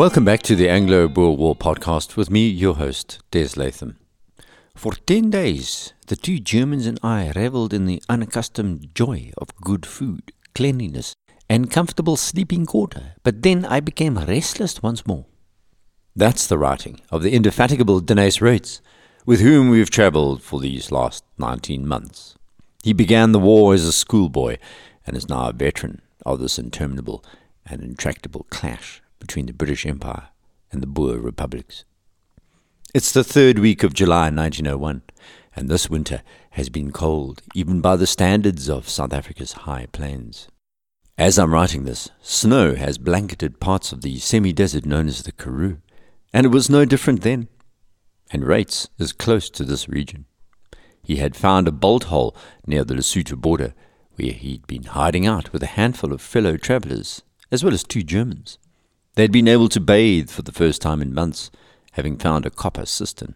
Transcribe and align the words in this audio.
Welcome 0.00 0.24
back 0.24 0.40
to 0.44 0.56
the 0.56 0.70
Anglo 0.70 1.08
Boer 1.08 1.36
War 1.36 1.54
podcast 1.54 2.16
with 2.16 2.30
me, 2.30 2.48
your 2.48 2.76
host, 2.76 3.18
Des 3.32 3.50
Latham. 3.54 3.98
For 4.74 4.94
ten 4.94 5.28
days, 5.28 5.92
the 6.06 6.16
two 6.16 6.38
Germans 6.38 6.86
and 6.86 6.98
I 7.02 7.32
revelled 7.36 7.74
in 7.74 7.84
the 7.84 8.02
unaccustomed 8.08 8.94
joy 8.94 9.30
of 9.36 9.54
good 9.56 9.84
food, 9.84 10.32
cleanliness, 10.54 11.12
and 11.50 11.70
comfortable 11.70 12.16
sleeping 12.16 12.64
quarter, 12.64 13.12
but 13.22 13.42
then 13.42 13.66
I 13.66 13.80
became 13.80 14.16
restless 14.16 14.82
once 14.82 15.06
more. 15.06 15.26
That's 16.16 16.46
the 16.46 16.56
writing 16.56 17.02
of 17.10 17.22
the 17.22 17.34
indefatigable 17.34 18.00
Deneys 18.00 18.38
Reitz, 18.38 18.80
with 19.26 19.40
whom 19.40 19.68
we've 19.68 19.90
travelled 19.90 20.42
for 20.42 20.60
these 20.60 20.90
last 20.90 21.24
19 21.36 21.86
months. 21.86 22.36
He 22.82 22.94
began 22.94 23.32
the 23.32 23.38
war 23.38 23.74
as 23.74 23.84
a 23.84 23.92
schoolboy 23.92 24.56
and 25.06 25.14
is 25.14 25.28
now 25.28 25.50
a 25.50 25.52
veteran 25.52 26.00
of 26.24 26.40
this 26.40 26.58
interminable 26.58 27.22
and 27.66 27.82
intractable 27.82 28.46
clash 28.48 29.02
between 29.20 29.46
the 29.46 29.52
British 29.52 29.86
Empire 29.86 30.28
and 30.72 30.82
the 30.82 30.88
Boer 30.88 31.18
republics. 31.18 31.84
It's 32.92 33.12
the 33.12 33.22
third 33.22 33.60
week 33.60 33.84
of 33.84 33.94
July 33.94 34.30
1901, 34.30 35.02
and 35.54 35.68
this 35.68 35.88
winter 35.88 36.22
has 36.50 36.68
been 36.68 36.90
cold 36.90 37.42
even 37.54 37.80
by 37.80 37.94
the 37.94 38.06
standards 38.06 38.68
of 38.68 38.88
South 38.88 39.12
Africa's 39.12 39.52
high 39.52 39.86
plains. 39.92 40.48
As 41.16 41.38
I'm 41.38 41.52
writing 41.52 41.84
this, 41.84 42.08
snow 42.20 42.74
has 42.74 42.98
blanketed 42.98 43.60
parts 43.60 43.92
of 43.92 44.00
the 44.00 44.18
semi 44.18 44.52
desert 44.52 44.86
known 44.86 45.06
as 45.06 45.22
the 45.22 45.32
Karoo, 45.32 45.78
and 46.32 46.46
it 46.46 46.48
was 46.48 46.70
no 46.70 46.84
different 46.84 47.20
then. 47.20 47.48
And 48.32 48.42
Reitz 48.42 48.88
is 48.98 49.12
close 49.12 49.50
to 49.50 49.64
this 49.64 49.88
region. 49.88 50.24
He 51.02 51.16
had 51.16 51.36
found 51.36 51.68
a 51.68 51.72
bolt 51.72 52.04
hole 52.04 52.36
near 52.66 52.84
the 52.84 52.94
Lesotho 52.94 53.36
border 53.36 53.74
where 54.14 54.32
he'd 54.32 54.66
been 54.66 54.84
hiding 54.84 55.26
out 55.26 55.52
with 55.52 55.62
a 55.62 55.74
handful 55.78 56.12
of 56.12 56.20
fellow 56.20 56.56
travellers, 56.56 57.22
as 57.50 57.64
well 57.64 57.74
as 57.74 57.82
two 57.82 58.02
Germans. 58.02 58.58
They'd 59.20 59.30
been 59.30 59.48
able 59.48 59.68
to 59.68 59.80
bathe 59.80 60.30
for 60.30 60.40
the 60.40 60.50
first 60.50 60.80
time 60.80 61.02
in 61.02 61.12
months, 61.12 61.50
having 61.92 62.16
found 62.16 62.46
a 62.46 62.50
copper 62.50 62.86
cistern. 62.86 63.34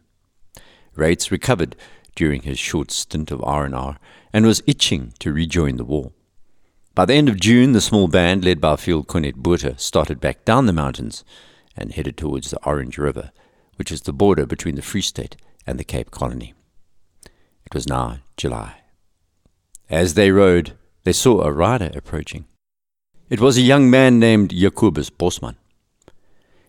Reitz 0.97 1.31
recovered 1.31 1.77
during 2.15 2.41
his 2.41 2.59
short 2.59 2.91
stint 2.91 3.31
of 3.31 3.45
R&R 3.45 3.99
and 4.33 4.47
was 4.47 4.63
itching 4.67 5.13
to 5.19 5.31
rejoin 5.31 5.77
the 5.77 5.85
war. 5.85 6.13
By 6.95 7.05
the 7.05 7.13
end 7.13 7.29
of 7.29 7.39
June, 7.39 7.73
the 7.73 7.83
small 7.83 8.09
band 8.09 8.47
led 8.47 8.63
by 8.63 8.77
Field 8.77 9.09
Cornet 9.09 9.37
Botha 9.37 9.77
started 9.77 10.23
back 10.23 10.47
down 10.47 10.65
the 10.65 10.73
mountains 10.73 11.23
and 11.77 11.93
headed 11.93 12.17
towards 12.17 12.51
the 12.51 12.65
Orange 12.65 12.97
River, 12.97 13.31
which 13.77 13.93
is 13.93 14.01
the 14.01 14.13
border 14.15 14.47
between 14.47 14.77
the 14.77 14.81
Free 14.81 15.03
State 15.03 15.37
and 15.67 15.79
the 15.79 15.85
Cape 15.85 16.11
Colony. 16.11 16.55
It 17.67 17.75
was 17.75 17.87
now 17.87 18.21
July. 18.39 18.77
As 19.91 20.15
they 20.15 20.31
rode, 20.31 20.79
they 21.03 21.13
saw 21.13 21.43
a 21.43 21.53
rider 21.53 21.91
approaching. 21.95 22.47
It 23.29 23.39
was 23.39 23.59
a 23.59 23.61
young 23.61 23.91
man 23.91 24.19
named 24.19 24.49
Jacobus 24.49 25.11
Bosman. 25.11 25.57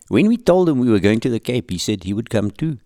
When 0.08 0.28
we 0.28 0.36
told 0.36 0.68
him 0.68 0.78
we 0.78 0.90
were 0.90 1.00
going 1.00 1.20
to 1.20 1.28
the 1.28 1.40
Cape, 1.40 1.70
he 1.70 1.78
said 1.78 2.04
he 2.04 2.12
would 2.12 2.30
come 2.30 2.52
too, 2.52 2.78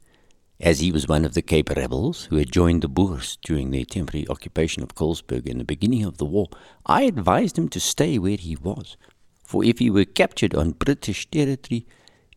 as 0.59 0.81
he 0.81 0.91
was 0.91 1.07
one 1.07 1.25
of 1.25 1.35
the 1.35 1.43
Cape 1.43 1.69
rebels 1.71 2.25
who 2.27 2.37
had 2.37 2.51
joined 2.51 2.83
the 2.83 2.89
Boers 2.89 3.37
during 3.45 3.71
their 3.71 3.85
temporary 3.85 4.27
occupation 4.29 4.83
of 4.83 4.95
Colesberg 4.95 5.47
in 5.47 5.59
the 5.59 5.65
beginning 5.65 6.05
of 6.05 6.17
the 6.17 6.25
war. 6.25 6.49
I 6.87 7.03
advised 7.03 7.59
him 7.59 7.69
to 7.71 7.81
stay 7.81 8.19
where 8.19 8.37
he 8.37 8.57
was, 8.57 8.97
for 9.45 9.63
if 9.63 9.81
he 9.81 9.91
were 9.91 10.05
captured 10.05 10.55
on 10.55 10.71
British 10.71 11.31
territory, 11.31 11.87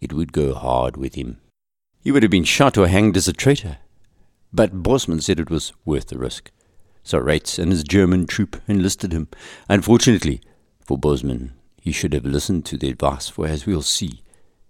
it 0.02 0.12
would 0.12 0.34
go 0.34 0.53
hard 0.53 0.97
with 0.97 1.16
him. 1.16 1.40
He 2.02 2.12
would 2.12 2.23
have 2.23 2.31
been 2.31 2.44
shot 2.44 2.78
or 2.78 2.88
hanged 2.88 3.16
as 3.16 3.30
a 3.30 3.34
traitor. 3.34 3.78
But 4.52 4.84
Bosman 4.84 5.22
said 5.22 5.40
it 5.40 5.50
was 5.50 5.72
worth 5.86 6.08
the 6.08 6.18
risk. 6.18 6.52
So 7.03 7.20
Reitz 7.20 7.58
and 7.58 7.72
his 7.72 7.84
German 7.84 8.28
troop 8.28 8.62
enlisted 8.68 9.14
him. 9.14 9.30
Unfortunately 9.69 10.41
for 10.81 10.97
Bosman, 10.97 11.53
he 11.81 11.94
should 11.94 12.13
have 12.13 12.25
listened 12.25 12.66
to 12.66 12.78
the 12.78 12.90
advice, 12.90 13.29
for 13.29 13.47
as 13.47 13.66
we'll 13.66 13.81
see, 13.81 14.22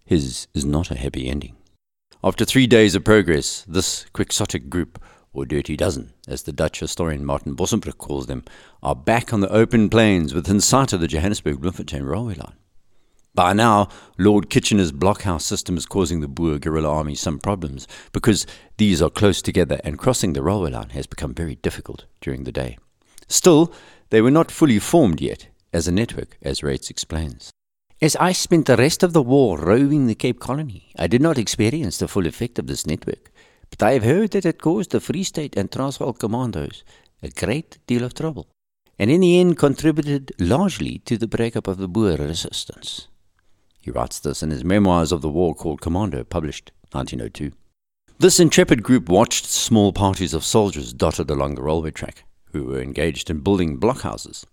his 0.05 0.47
is 0.53 0.65
not 0.65 0.91
a 0.91 0.97
happy 0.97 1.27
ending. 1.27 1.55
After 2.23 2.45
three 2.45 2.67
days 2.67 2.95
of 2.95 3.03
progress, 3.03 3.65
this 3.67 4.05
quixotic 4.13 4.69
group, 4.69 5.01
or 5.33 5.45
dirty 5.45 5.75
dozen, 5.75 6.13
as 6.27 6.43
the 6.43 6.53
Dutch 6.53 6.79
historian 6.79 7.25
Martin 7.25 7.55
Bossenbroek 7.55 7.97
calls 7.97 8.27
them, 8.27 8.43
are 8.81 8.95
back 8.95 9.33
on 9.33 9.41
the 9.41 9.51
open 9.51 9.89
plains 9.89 10.33
within 10.33 10.61
sight 10.61 10.93
of 10.93 11.01
the 11.01 11.07
Johannesburg 11.07 11.59
Bloemfontein 11.59 12.03
railway 12.03 12.35
line. 12.35 12.55
By 13.35 13.53
now, 13.53 13.89
Lord 14.19 14.51
Kitchener's 14.51 14.91
blockhouse 14.91 15.41
system 15.41 15.75
is 15.75 15.87
causing 15.87 16.21
the 16.21 16.27
Boer 16.27 16.59
guerrilla 16.59 16.89
army 16.89 17.15
some 17.15 17.39
problems 17.39 17.87
because 18.11 18.45
these 18.77 19.01
are 19.01 19.09
close 19.09 19.41
together 19.41 19.81
and 19.83 19.97
crossing 19.97 20.33
the 20.33 20.43
railway 20.43 20.69
line 20.69 20.91
has 20.91 21.07
become 21.07 21.33
very 21.33 21.55
difficult 21.55 22.05
during 22.21 22.43
the 22.43 22.51
day. 22.51 22.77
Still, 23.27 23.73
they 24.11 24.21
were 24.21 24.29
not 24.29 24.51
fully 24.51 24.77
formed 24.77 25.19
yet 25.19 25.47
as 25.73 25.87
a 25.87 25.91
network, 25.91 26.37
as 26.43 26.61
Reitz 26.61 26.91
explains. 26.91 27.49
As 28.03 28.17
I 28.17 28.33
spent 28.33 28.65
the 28.65 28.75
rest 28.75 29.01
of 29.01 29.13
the 29.13 29.21
war 29.21 29.57
roving 29.57 30.07
the 30.07 30.13
Cape 30.13 30.41
Colony, 30.41 30.91
I 30.99 31.07
did 31.07 31.21
not 31.21 31.37
experience 31.37 31.99
the 31.99 32.09
full 32.09 32.27
effect 32.27 32.59
of 32.59 32.67
this 32.67 32.85
network, 32.85 33.31
but 33.69 33.81
I 33.81 33.93
have 33.93 34.03
heard 34.03 34.31
that 34.31 34.45
it 34.45 34.61
caused 34.61 34.91
the 34.91 34.99
Free 34.99 35.23
State 35.23 35.55
and 35.55 35.71
Transvaal 35.71 36.11
commandos 36.11 36.83
a 37.21 37.29
great 37.29 37.77
deal 37.87 38.03
of 38.03 38.13
trouble, 38.13 38.49
and 38.99 39.09
in 39.09 39.21
the 39.21 39.39
end 39.39 39.57
contributed 39.57 40.33
largely 40.37 40.97
to 41.05 41.17
the 41.17 41.29
breakup 41.29 41.65
of 41.65 41.77
the 41.77 41.87
Boer 41.87 42.17
resistance. 42.17 43.07
He 43.79 43.89
writes 43.89 44.19
this 44.19 44.43
in 44.43 44.49
his 44.49 44.65
Memoirs 44.65 45.13
of 45.13 45.21
the 45.21 45.29
War 45.29 45.55
called 45.55 45.79
Commando, 45.79 46.25
published 46.25 46.73
1902. 46.91 47.53
This 48.19 48.37
intrepid 48.37 48.83
group 48.83 49.07
watched 49.07 49.45
small 49.45 49.93
parties 49.93 50.33
of 50.33 50.43
soldiers 50.43 50.91
dotted 50.91 51.29
along 51.29 51.55
the 51.55 51.63
railway 51.63 51.91
track, 51.91 52.25
who 52.51 52.65
were 52.65 52.81
engaged 52.81 53.29
in 53.29 53.39
building 53.39 53.79
blockhouses, 53.79 54.43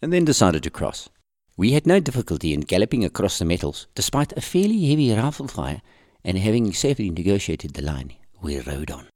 and 0.00 0.10
then 0.10 0.24
decided 0.24 0.62
to 0.62 0.70
cross. 0.70 1.10
We 1.58 1.72
had 1.72 1.88
no 1.88 1.98
difficulty 1.98 2.54
in 2.54 2.60
galloping 2.60 3.04
across 3.04 3.40
the 3.40 3.44
metals, 3.44 3.88
despite 3.96 4.32
a 4.34 4.40
fairly 4.40 4.90
heavy 4.90 5.12
rifle 5.12 5.48
fire, 5.48 5.82
and 6.24 6.38
having 6.38 6.72
safely 6.72 7.10
negotiated 7.10 7.74
the 7.74 7.82
line, 7.82 8.12
we 8.40 8.60
rode 8.60 8.92
on. 8.92 9.08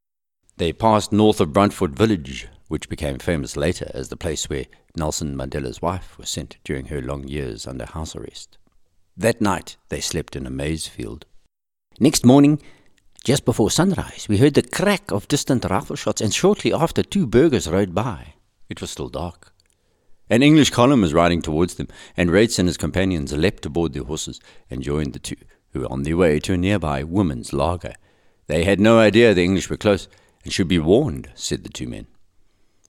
They 0.57 0.73
passed 0.73 1.13
north 1.13 1.41
of 1.41 1.51
Brandfort 1.51 1.97
village, 1.97 2.49
which 2.67 2.89
became 2.89 3.21
famous 3.21 3.57
later 3.57 3.93
as 3.95 4.09
the 4.09 4.17
place 4.17 4.51
where 4.51 4.67
Nelson 4.97 5.37
Mandela's 5.37 5.81
wife 5.81 6.19
was 6.19 6.31
sent 6.31 6.57
during 6.65 6.87
her 6.87 7.01
long 7.01 7.29
years 7.29 7.65
under 7.65 7.87
house 7.87 8.17
arrest. 8.17 8.59
That 9.17 9.41
night 9.41 9.77
they 9.89 10.01
slept 10.01 10.35
in 10.35 10.45
a 10.45 10.51
maize 10.51 10.89
field. 10.89 11.27
Next 12.01 12.27
morning, 12.27 12.61
just 13.23 13.45
before 13.45 13.71
sunrise, 13.71 14.27
we 14.29 14.39
heard 14.39 14.55
the 14.55 14.63
crack 14.63 15.13
of 15.13 15.29
distant 15.29 15.65
rifle 15.67 15.95
shots, 15.95 16.21
and 16.21 16.35
shortly 16.35 16.73
after, 16.73 17.05
two 17.05 17.29
burghers 17.29 17.69
rode 17.69 17.95
by. 17.95 18.35
It 18.69 18.81
was 18.81 18.91
still 18.91 19.11
dark. 19.11 19.52
An 20.33 20.43
English 20.43 20.71
column 20.71 21.03
was 21.03 21.13
riding 21.13 21.43
towards 21.43 21.75
them, 21.75 21.89
and 22.17 22.31
Reitz 22.31 22.59
and 22.59 22.67
his 22.67 22.79
companions 22.79 23.35
leapt 23.35 23.67
aboard 23.67 23.93
their 23.93 24.05
horses 24.05 24.41
and 24.71 24.83
joined 24.83 25.13
the 25.13 25.19
two, 25.19 25.37
who 25.73 25.81
were 25.81 25.93
on 25.93 26.05
their 26.05 26.17
way 26.17 26.41
to 26.41 26.55
a 26.55 26.57
nearby 26.57 27.03
women's 27.03 27.53
laager. 27.53 27.93
They 28.47 28.65
had 28.65 28.81
no 28.81 28.99
idea 28.99 29.35
the 29.35 29.45
English 29.45 29.69
were 29.69 29.77
close, 29.77 30.09
and 30.43 30.51
should 30.51 30.69
be 30.69 30.79
warned, 30.79 31.31
said 31.35 31.65
the 31.65 31.69
two 31.69 31.87
men. 31.87 32.07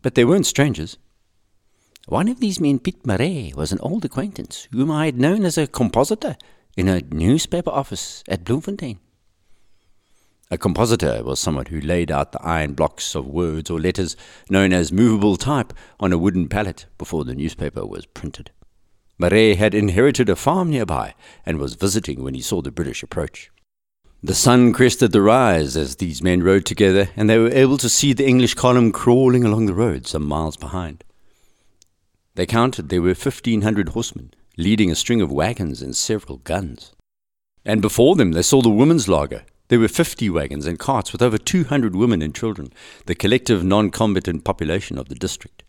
But 0.02 0.16
they 0.16 0.24
weren't 0.24 0.46
strangers. 0.46 0.98
One 2.08 2.30
of 2.30 2.40
these 2.40 2.62
men, 2.62 2.80
Piet 2.80 3.06
Marais, 3.06 3.52
was 3.58 3.74
an 3.74 3.80
old 3.82 4.06
acquaintance 4.06 4.70
whom 4.72 4.90
I 4.90 5.04
had 5.04 5.20
known 5.20 5.44
as 5.44 5.58
a 5.58 5.68
compositor 5.68 6.38
in 6.78 6.88
a 6.88 7.02
newspaper 7.02 7.72
office 7.72 8.24
at 8.30 8.46
Bloemfontein. 8.46 9.00
A 10.54 10.58
compositor 10.60 11.24
was 11.24 11.40
someone 11.40 11.66
who 11.66 11.82
laid 11.82 12.12
out 12.12 12.32
the 12.32 12.44
iron 12.44 12.76
blocks 12.76 13.16
of 13.16 13.26
words 13.26 13.72
or 13.72 13.80
letters 13.80 14.16
known 14.52 14.72
as 14.72 14.92
movable 14.92 15.36
type 15.36 15.74
on 16.00 16.14
a 16.14 16.18
wooden 16.20 16.48
pallet 16.48 16.86
before 17.00 17.26
the 17.26 17.34
newspaper 17.34 17.88
was 17.88 18.06
printed. 18.06 18.52
Marais 19.18 19.56
had 19.56 19.74
inherited 19.74 20.30
a 20.30 20.36
farm 20.36 20.70
nearby 20.70 21.16
and 21.44 21.58
was 21.58 21.74
visiting 21.74 22.22
when 22.24 22.36
he 22.36 22.42
saw 22.42 22.62
the 22.62 22.70
British 22.70 23.02
approach. 23.02 23.50
The 24.22 24.36
sun 24.36 24.74
crested 24.74 25.12
the 25.12 25.24
rise 25.24 25.76
as 25.76 25.96
these 25.96 26.22
men 26.22 26.44
rode 26.44 26.68
together, 26.68 27.10
and 27.16 27.28
they 27.28 27.40
were 27.40 27.50
able 27.50 27.80
to 27.80 27.90
see 27.90 28.14
the 28.14 28.28
English 28.28 28.54
column 28.54 28.92
crawling 28.92 29.44
along 29.44 29.66
the 29.66 29.74
road 29.74 30.06
some 30.06 30.24
miles 30.24 30.56
behind. 30.56 31.04
They 32.36 32.46
counted 32.46 32.90
there 32.90 33.02
were 33.02 33.16
1,500 33.16 33.90
horsemen, 33.90 34.36
leading 34.56 34.92
a 34.92 34.96
string 34.96 35.20
of 35.20 35.32
wagons 35.32 35.82
and 35.82 35.96
several 35.96 36.38
guns. 36.38 36.92
And 37.66 37.82
before 37.82 38.16
them 38.16 38.34
they 38.34 38.44
saw 38.44 38.62
the 38.62 38.70
women's 38.70 39.08
laager. 39.08 39.46
There 39.74 39.80
were 39.80 39.88
50 39.88 40.30
wagons 40.30 40.68
and 40.68 40.78
carts 40.78 41.12
with 41.12 41.24
over 41.24 41.40
200 41.40 41.96
women 41.96 42.22
and 42.22 42.36
children, 42.36 42.72
the 43.08 43.16
collective 43.16 43.64
non 43.64 43.90
combatant 43.90 44.44
population 44.44 45.00
of 45.00 45.10
the 45.10 45.16
district. 45.16 45.64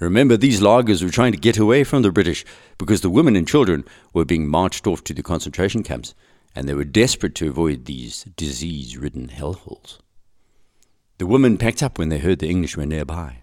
Remember, 0.00 0.36
these 0.36 0.60
laagers 0.60 1.00
were 1.00 1.10
trying 1.10 1.30
to 1.30 1.38
get 1.38 1.56
away 1.56 1.84
from 1.84 2.02
the 2.02 2.10
British 2.10 2.44
because 2.76 3.02
the 3.02 3.08
women 3.08 3.36
and 3.36 3.46
children 3.46 3.84
were 4.12 4.24
being 4.24 4.48
marched 4.48 4.88
off 4.88 5.04
to 5.04 5.14
the 5.14 5.22
concentration 5.22 5.84
camps, 5.84 6.12
and 6.56 6.68
they 6.68 6.74
were 6.74 6.82
desperate 6.82 7.36
to 7.36 7.48
avoid 7.48 7.84
these 7.84 8.24
disease 8.36 8.96
ridden 8.96 9.28
hellholes. 9.28 10.00
The 11.18 11.26
women 11.28 11.56
packed 11.56 11.84
up 11.84 12.00
when 12.00 12.08
they 12.08 12.18
heard 12.18 12.40
the 12.40 12.50
English 12.50 12.76
were 12.76 12.84
nearby. 12.84 13.42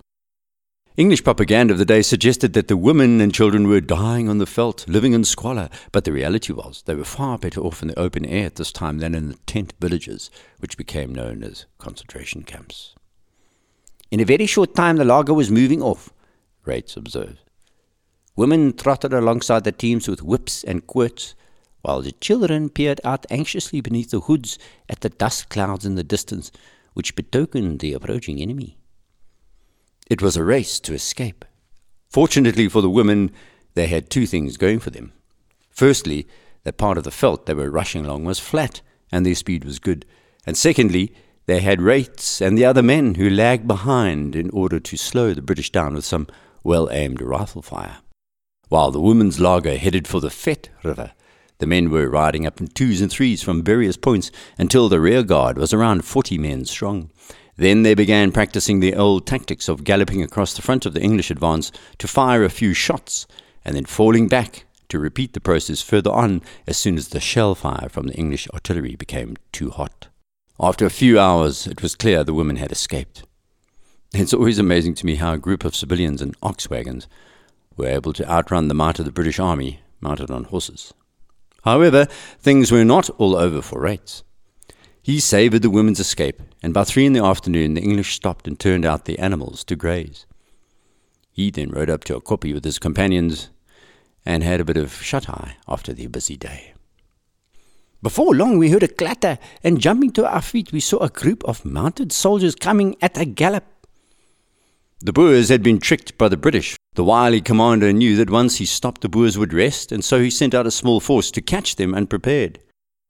English 0.95 1.23
propaganda 1.23 1.73
of 1.73 1.79
the 1.79 1.85
day 1.85 2.03
suggested 2.03 2.53
that 2.53 2.67
the 2.67 2.77
women 2.77 3.19
and 3.19 3.33
children 3.33 3.67
were 3.67 3.81
dying 3.81 4.29
on 4.29 4.37
the 4.37 4.45
veldt, 4.45 4.87
living 4.87 5.13
in 5.13 5.23
squalor, 5.23 5.67
but 5.91 6.03
the 6.03 6.11
reality 6.11 6.53
was 6.53 6.83
they 6.85 6.93
were 6.93 7.03
far 7.03 7.39
better 7.39 7.61
off 7.61 7.81
in 7.81 7.87
the 7.87 7.97
open 7.97 8.23
air 8.27 8.45
at 8.45 8.57
this 8.57 8.71
time 8.71 8.99
than 8.99 9.15
in 9.15 9.29
the 9.29 9.37
tent 9.47 9.73
villages, 9.79 10.29
which 10.59 10.77
became 10.77 11.11
known 11.11 11.43
as 11.43 11.65
concentration 11.79 12.43
camps. 12.43 12.93
In 14.11 14.19
a 14.19 14.25
very 14.25 14.45
short 14.45 14.75
time, 14.75 14.97
the 14.97 15.03
laager 15.03 15.33
was 15.33 15.49
moving 15.49 15.81
off, 15.81 16.13
Reitz 16.63 16.95
observed. 16.95 17.39
Women 18.35 18.77
trotted 18.77 19.13
alongside 19.13 19.63
the 19.63 19.71
teams 19.71 20.07
with 20.07 20.21
whips 20.21 20.63
and 20.63 20.85
quirts, 20.85 21.33
while 21.81 22.03
the 22.03 22.11
children 22.11 22.69
peered 22.69 23.01
out 23.03 23.25
anxiously 23.31 23.81
beneath 23.81 24.11
the 24.11 24.19
hoods 24.19 24.59
at 24.87 25.01
the 25.01 25.09
dust 25.09 25.49
clouds 25.49 25.87
in 25.87 25.95
the 25.95 26.03
distance, 26.03 26.51
which 26.93 27.15
betokened 27.15 27.79
the 27.79 27.93
approaching 27.93 28.39
enemy. 28.39 28.77
It 30.13 30.21
was 30.21 30.37
a 30.37 30.43
race 30.43 30.79
to 30.81 30.93
escape. 30.93 31.43
Fortunately 32.07 32.69
for 32.69 32.83
the 32.83 32.89
women, 32.89 33.31
they 33.73 33.87
had 33.87 34.11
two 34.11 34.27
things 34.27 34.57
going 34.57 34.77
for 34.77 34.91
them. 34.91 35.11
Firstly, 35.71 36.27
that 36.65 36.77
part 36.77 36.99
of 36.99 37.03
the 37.03 37.09
veldt 37.09 37.47
they 37.47 37.55
were 37.55 37.71
rushing 37.71 38.05
along 38.05 38.23
was 38.23 38.37
flat, 38.37 38.81
and 39.11 39.25
their 39.25 39.33
speed 39.33 39.65
was 39.65 39.79
good. 39.79 40.05
And 40.45 40.55
secondly, 40.55 41.15
they 41.47 41.61
had 41.61 41.79
Reitz 41.79 42.41
and 42.41 42.55
the 42.55 42.63
other 42.63 42.83
men 42.83 43.15
who 43.15 43.27
lagged 43.27 43.67
behind 43.67 44.35
in 44.35 44.51
order 44.51 44.79
to 44.81 44.97
slow 44.97 45.33
the 45.33 45.41
British 45.41 45.71
down 45.71 45.95
with 45.95 46.05
some 46.05 46.27
well 46.63 46.91
aimed 46.91 47.19
rifle 47.19 47.63
fire. 47.63 47.97
While 48.69 48.91
the 48.91 49.01
women's 49.01 49.39
laager 49.39 49.77
headed 49.77 50.07
for 50.07 50.21
the 50.21 50.29
Vet 50.29 50.69
River, 50.83 51.13
the 51.57 51.65
men 51.65 51.89
were 51.89 52.07
riding 52.07 52.45
up 52.45 52.61
in 52.61 52.67
twos 52.67 53.01
and 53.01 53.09
threes 53.09 53.41
from 53.41 53.63
various 53.63 53.97
points 53.97 54.29
until 54.59 54.89
the 54.89 54.99
rear 54.99 55.23
guard 55.23 55.57
was 55.57 55.73
around 55.73 56.05
forty 56.05 56.37
men 56.37 56.65
strong. 56.65 57.09
Then 57.55 57.83
they 57.83 57.93
began 57.93 58.31
practicing 58.31 58.79
the 58.79 58.95
old 58.95 59.27
tactics 59.27 59.67
of 59.69 59.83
galloping 59.83 60.23
across 60.23 60.53
the 60.53 60.61
front 60.61 60.85
of 60.85 60.93
the 60.93 61.01
English 61.01 61.29
advance 61.29 61.71
to 61.99 62.07
fire 62.07 62.43
a 62.43 62.49
few 62.49 62.73
shots 62.73 63.27
and 63.63 63.75
then 63.75 63.85
falling 63.85 64.27
back 64.27 64.65
to 64.89 64.99
repeat 64.99 65.33
the 65.33 65.39
process 65.39 65.81
further 65.81 66.11
on 66.11 66.41
as 66.67 66.77
soon 66.77 66.97
as 66.97 67.09
the 67.09 67.19
shell 67.19 67.55
fire 67.55 67.89
from 67.89 68.07
the 68.07 68.13
English 68.13 68.47
artillery 68.53 68.95
became 68.95 69.37
too 69.51 69.69
hot. 69.69 70.07
After 70.59 70.85
a 70.85 70.91
few 70.91 71.19
hours, 71.19 71.67
it 71.67 71.81
was 71.81 71.95
clear 71.95 72.23
the 72.23 72.33
women 72.33 72.57
had 72.57 72.71
escaped. 72.71 73.23
It's 74.13 74.33
always 74.33 74.59
amazing 74.59 74.95
to 74.95 75.05
me 75.05 75.15
how 75.15 75.33
a 75.33 75.39
group 75.39 75.65
of 75.65 75.75
civilians 75.75 76.21
in 76.21 76.35
ox 76.43 76.69
wagons 76.69 77.07
were 77.75 77.87
able 77.87 78.13
to 78.13 78.29
outrun 78.29 78.67
the 78.67 78.75
might 78.75 78.99
of 78.99 79.05
the 79.05 79.11
British 79.11 79.39
Army 79.39 79.79
mounted 79.99 80.29
on 80.29 80.43
horses. 80.45 80.93
However, 81.63 82.05
things 82.39 82.71
were 82.71 82.85
not 82.85 83.09
all 83.17 83.35
over 83.35 83.61
for 83.61 83.81
Reitz. 83.81 84.21
He 85.03 85.19
savoured 85.19 85.63
the 85.63 85.69
women's 85.69 85.99
escape, 85.99 86.41
and 86.63 86.73
by 86.73 86.85
three 86.85 87.05
in 87.05 87.11
the 87.11 87.23
afternoon 87.23 87.73
the 87.73 87.81
English 87.81 88.15
stopped 88.15 88.47
and 88.47 88.57
turned 88.57 88.85
out 88.85 89.03
the 89.03 89.19
animals 89.19 89.65
to 89.65 89.75
graze. 89.75 90.25
He 91.29 91.51
then 91.51 91.71
rode 91.71 91.89
up 91.89 92.05
to 92.05 92.15
a 92.15 92.21
kopje 92.21 92.53
with 92.53 92.63
his 92.63 92.79
companions 92.79 93.49
and 94.25 94.43
had 94.43 94.61
a 94.61 94.65
bit 94.65 94.77
of 94.77 94.93
shut 94.93 95.29
eye 95.29 95.57
after 95.67 95.91
the 95.91 96.07
busy 96.07 96.37
day. 96.37 96.73
Before 98.01 98.33
long, 98.33 98.57
we 98.57 98.69
heard 98.69 98.83
a 98.83 98.87
clatter, 98.87 99.39
and 99.61 99.81
jumping 99.81 100.11
to 100.11 100.25
our 100.25 100.41
feet, 100.41 100.71
we 100.71 100.79
saw 100.79 100.99
a 100.99 101.09
group 101.09 101.43
of 101.43 101.65
mounted 101.65 102.13
soldiers 102.13 102.55
coming 102.55 102.95
at 103.01 103.17
a 103.17 103.25
gallop. 103.25 103.65
The 105.01 105.11
Boers 105.11 105.49
had 105.49 105.61
been 105.61 105.79
tricked 105.79 106.17
by 106.17 106.29
the 106.29 106.37
British. 106.37 106.77
The 106.95 107.03
wily 107.03 107.41
commander 107.41 107.91
knew 107.91 108.15
that 108.15 108.29
once 108.29 108.55
he 108.55 108.65
stopped, 108.65 109.01
the 109.01 109.09
Boers 109.09 109.37
would 109.37 109.51
rest, 109.51 109.91
and 109.91 110.03
so 110.03 110.21
he 110.21 110.29
sent 110.29 110.53
out 110.53 110.67
a 110.67 110.71
small 110.71 111.01
force 111.01 111.29
to 111.31 111.41
catch 111.41 111.75
them 111.75 111.93
unprepared. 111.93 112.59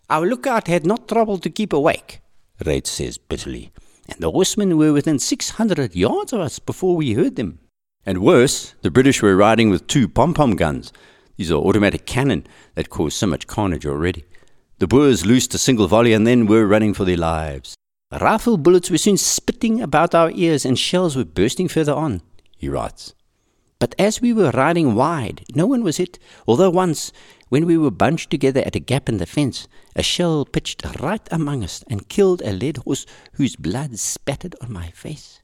Our 0.09 0.25
lookout 0.25 0.67
had 0.67 0.85
not 0.85 1.07
troubled 1.07 1.43
to 1.43 1.49
keep 1.49 1.71
awake, 1.71 2.21
Reitz 2.63 2.87
says 2.87 3.17
bitterly, 3.17 3.71
and 4.09 4.19
the 4.19 4.31
horsemen 4.31 4.77
were 4.77 4.91
within 4.91 5.17
600 5.17 5.95
yards 5.95 6.33
of 6.33 6.41
us 6.41 6.59
before 6.59 6.95
we 6.95 7.13
heard 7.13 7.35
them. 7.35 7.59
And 8.05 8.21
worse, 8.21 8.75
the 8.81 8.91
British 8.91 9.21
were 9.21 9.35
riding 9.35 9.69
with 9.69 9.87
two 9.87 10.09
pom 10.09 10.33
pom 10.33 10.55
guns. 10.55 10.91
These 11.37 11.51
are 11.51 11.55
automatic 11.55 12.05
cannon 12.05 12.45
that 12.75 12.89
caused 12.89 13.17
so 13.17 13.27
much 13.27 13.47
carnage 13.47 13.85
already. 13.85 14.25
The 14.79 14.87
Boers 14.87 15.25
loosed 15.25 15.53
a 15.53 15.57
single 15.57 15.87
volley 15.87 16.11
and 16.13 16.27
then 16.27 16.47
were 16.47 16.67
running 16.67 16.93
for 16.93 17.05
their 17.05 17.17
lives. 17.17 17.75
Rifle 18.11 18.57
bullets 18.57 18.91
were 18.91 18.97
soon 18.97 19.17
spitting 19.17 19.81
about 19.81 20.13
our 20.13 20.31
ears 20.31 20.65
and 20.65 20.77
shells 20.77 21.15
were 21.15 21.25
bursting 21.25 21.67
further 21.67 21.93
on, 21.93 22.21
he 22.57 22.67
writes. 22.67 23.15
But 23.79 23.95
as 23.97 24.21
we 24.21 24.33
were 24.33 24.51
riding 24.51 24.95
wide, 24.95 25.43
no 25.55 25.65
one 25.65 25.83
was 25.83 25.97
hit, 25.97 26.19
although 26.47 26.69
once, 26.69 27.11
when 27.53 27.67
we 27.67 27.77
were 27.77 27.91
bunched 27.91 28.31
together 28.31 28.63
at 28.65 28.75
a 28.75 28.79
gap 28.79 29.07
in 29.07 29.17
the 29.17 29.27
fence, 29.27 29.67
a 29.95 30.01
shell 30.01 30.43
pitched 30.43 30.81
right 30.99 31.21
among 31.29 31.63
us 31.63 31.83
and 31.87 32.09
killed 32.09 32.41
a 32.41 32.51
led 32.51 32.77
horse 32.77 33.05
whose 33.33 33.55
blood 33.55 33.99
spattered 33.99 34.55
on 34.59 34.73
my 34.73 34.89
face. 34.89 35.39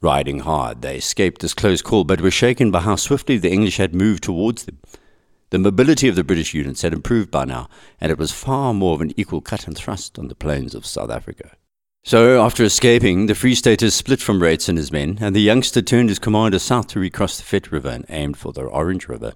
Riding 0.00 0.38
hard, 0.38 0.80
they 0.80 0.98
escaped 0.98 1.40
this 1.40 1.54
close 1.54 1.82
call, 1.82 2.04
but 2.04 2.20
were 2.20 2.30
shaken 2.30 2.70
by 2.70 2.82
how 2.82 2.94
swiftly 2.94 3.36
the 3.36 3.50
English 3.50 3.78
had 3.78 3.96
moved 3.96 4.22
towards 4.22 4.64
them. 4.64 4.78
The 5.50 5.58
mobility 5.58 6.06
of 6.06 6.14
the 6.14 6.22
British 6.22 6.54
units 6.54 6.82
had 6.82 6.92
improved 6.92 7.32
by 7.32 7.46
now, 7.46 7.68
and 8.00 8.12
it 8.12 8.18
was 8.18 8.30
far 8.30 8.72
more 8.72 8.94
of 8.94 9.00
an 9.00 9.12
equal 9.16 9.40
cut 9.40 9.66
and 9.66 9.76
thrust 9.76 10.20
on 10.20 10.28
the 10.28 10.36
plains 10.36 10.72
of 10.72 10.86
South 10.86 11.10
Africa. 11.10 11.56
So, 12.04 12.40
after 12.40 12.62
escaping, 12.62 13.26
the 13.26 13.34
Free 13.34 13.56
Staters 13.56 13.94
split 13.94 14.20
from 14.20 14.38
Reitz 14.38 14.68
and 14.68 14.78
his 14.78 14.92
men, 14.92 15.18
and 15.20 15.34
the 15.34 15.40
youngster 15.40 15.82
turned 15.82 16.10
his 16.10 16.20
commander 16.20 16.60
south 16.60 16.86
to 16.88 17.00
recross 17.00 17.38
the 17.38 17.42
Vet 17.42 17.72
River 17.72 17.88
and 17.88 18.04
aimed 18.08 18.36
for 18.36 18.52
the 18.52 18.62
Orange 18.62 19.08
River. 19.08 19.32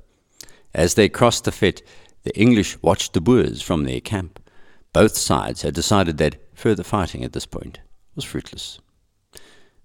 As 0.74 0.94
they 0.94 1.08
crossed 1.08 1.44
the 1.44 1.50
Vet, 1.50 1.82
the 2.22 2.36
English 2.38 2.80
watched 2.82 3.12
the 3.12 3.20
Boers 3.20 3.62
from 3.62 3.84
their 3.84 4.00
camp. 4.00 4.40
Both 4.92 5.16
sides 5.16 5.62
had 5.62 5.74
decided 5.74 6.18
that 6.18 6.40
further 6.54 6.82
fighting 6.82 7.24
at 7.24 7.32
this 7.32 7.46
point 7.46 7.80
was 8.14 8.24
fruitless. 8.24 8.80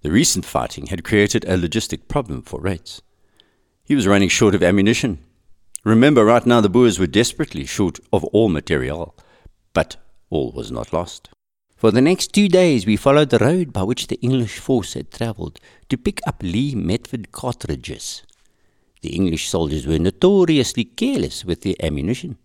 The 0.02 0.12
recent 0.12 0.44
fighting 0.44 0.88
had 0.88 1.04
created 1.04 1.46
a 1.46 1.58
logistic 1.58 2.08
problem 2.08 2.42
for 2.42 2.60
Reitz. 2.60 3.02
He 3.84 3.96
was 3.96 4.08
running 4.08 4.30
short 4.30 4.56
of 4.56 4.64
ammunition. 4.64 5.20
Remember, 5.86 6.26
right 6.26 6.46
now 6.46 6.62
the 6.62 6.70
Boers 6.70 7.00
were 7.00 7.08
desperately 7.08 7.66
short 7.66 8.00
of 8.12 8.24
all 8.26 8.50
material, 8.50 9.16
but 9.74 9.98
all 10.30 10.52
was 10.52 10.72
not 10.72 10.94
lost. 10.94 11.30
For 11.76 11.92
the 11.92 12.02
next 12.02 12.34
two 12.34 12.48
days, 12.48 12.86
we 12.86 12.96
followed 12.96 13.30
the 13.30 13.40
road 13.40 13.74
by 13.74 13.84
which 13.84 14.08
the 14.08 14.20
English 14.22 14.58
force 14.58 14.94
had 14.94 15.12
travelled 15.12 15.60
to 15.90 15.98
pick 15.98 16.22
up 16.26 16.42
Lee 16.42 16.76
Metford 16.76 17.32
cartridges. 17.32 18.24
The 19.04 19.16
English 19.18 19.50
soldiers 19.50 19.86
were 19.86 20.00
notoriously 20.00 20.86
careless 20.86 21.44
with 21.44 21.62
their 21.62 21.76
ammunition. 21.82 22.38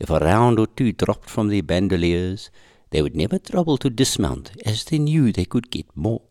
If 0.00 0.10
a 0.10 0.18
round 0.18 0.58
or 0.58 0.66
two 0.66 0.90
dropped 0.90 1.30
from 1.30 1.48
their 1.48 1.62
bandoliers, 1.62 2.50
they 2.90 3.00
would 3.00 3.14
never 3.14 3.38
trouble 3.38 3.76
to 3.78 3.88
dismount, 3.90 4.50
as 4.66 4.82
they 4.82 4.98
knew 4.98 5.30
they 5.30 5.44
could 5.44 5.70
get 5.70 5.86
more. 5.96 6.22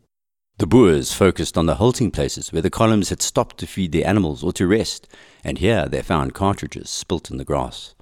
The 0.57 0.68
Boers 0.68 1.13
focused 1.13 1.57
on 1.57 1.65
the 1.65 1.75
halting 1.75 2.12
places 2.12 2.51
where 2.51 2.62
the 2.62 2.69
columns 2.69 3.07
had 3.07 3.21
stopped 3.21 3.57
to 3.60 3.65
feed 3.65 3.94
their 3.94 4.06
animals 4.06 4.44
or 4.44 4.51
to 4.51 4.68
rest, 4.68 5.07
and 5.45 5.57
here 5.57 5.88
they 5.88 6.01
found 6.01 6.33
cartridges 6.33 6.89
spilt 6.89 7.31
in 7.31 7.38
the 7.38 7.45
grass. 7.45 7.95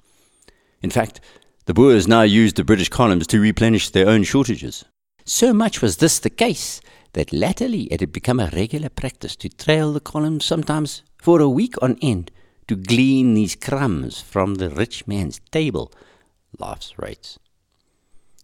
In 0.82 0.90
fact, 0.90 1.20
the 1.66 1.74
Boers 1.74 2.08
now 2.08 2.22
used 2.22 2.56
the 2.56 2.64
British 2.64 2.88
columns 2.88 3.28
to 3.28 3.38
replenish 3.40 3.88
their 3.90 4.08
own 4.08 4.24
shortages. 4.24 4.84
So 5.24 5.54
much 5.54 5.80
was 5.80 5.98
this 5.98 6.18
the 6.18 6.28
case 6.28 6.80
that 7.12 7.32
latterly 7.32 7.82
it 7.84 8.00
had 8.00 8.10
become 8.10 8.40
a 8.40 8.50
regular 8.52 8.88
practice 8.88 9.36
to 9.36 9.48
trail 9.48 9.92
the 9.92 10.00
columns 10.00 10.44
sometimes 10.44 11.02
for 11.22 11.40
a 11.40 11.48
week 11.48 11.80
on 11.80 11.96
end 12.02 12.32
to 12.66 12.74
glean 12.74 13.34
these 13.34 13.54
crumbs 13.54 14.20
from 14.20 14.56
the 14.56 14.68
rich 14.68 15.06
man's 15.06 15.40
table, 15.52 15.92
laughs 16.58 16.94
Reitz. 16.98 17.38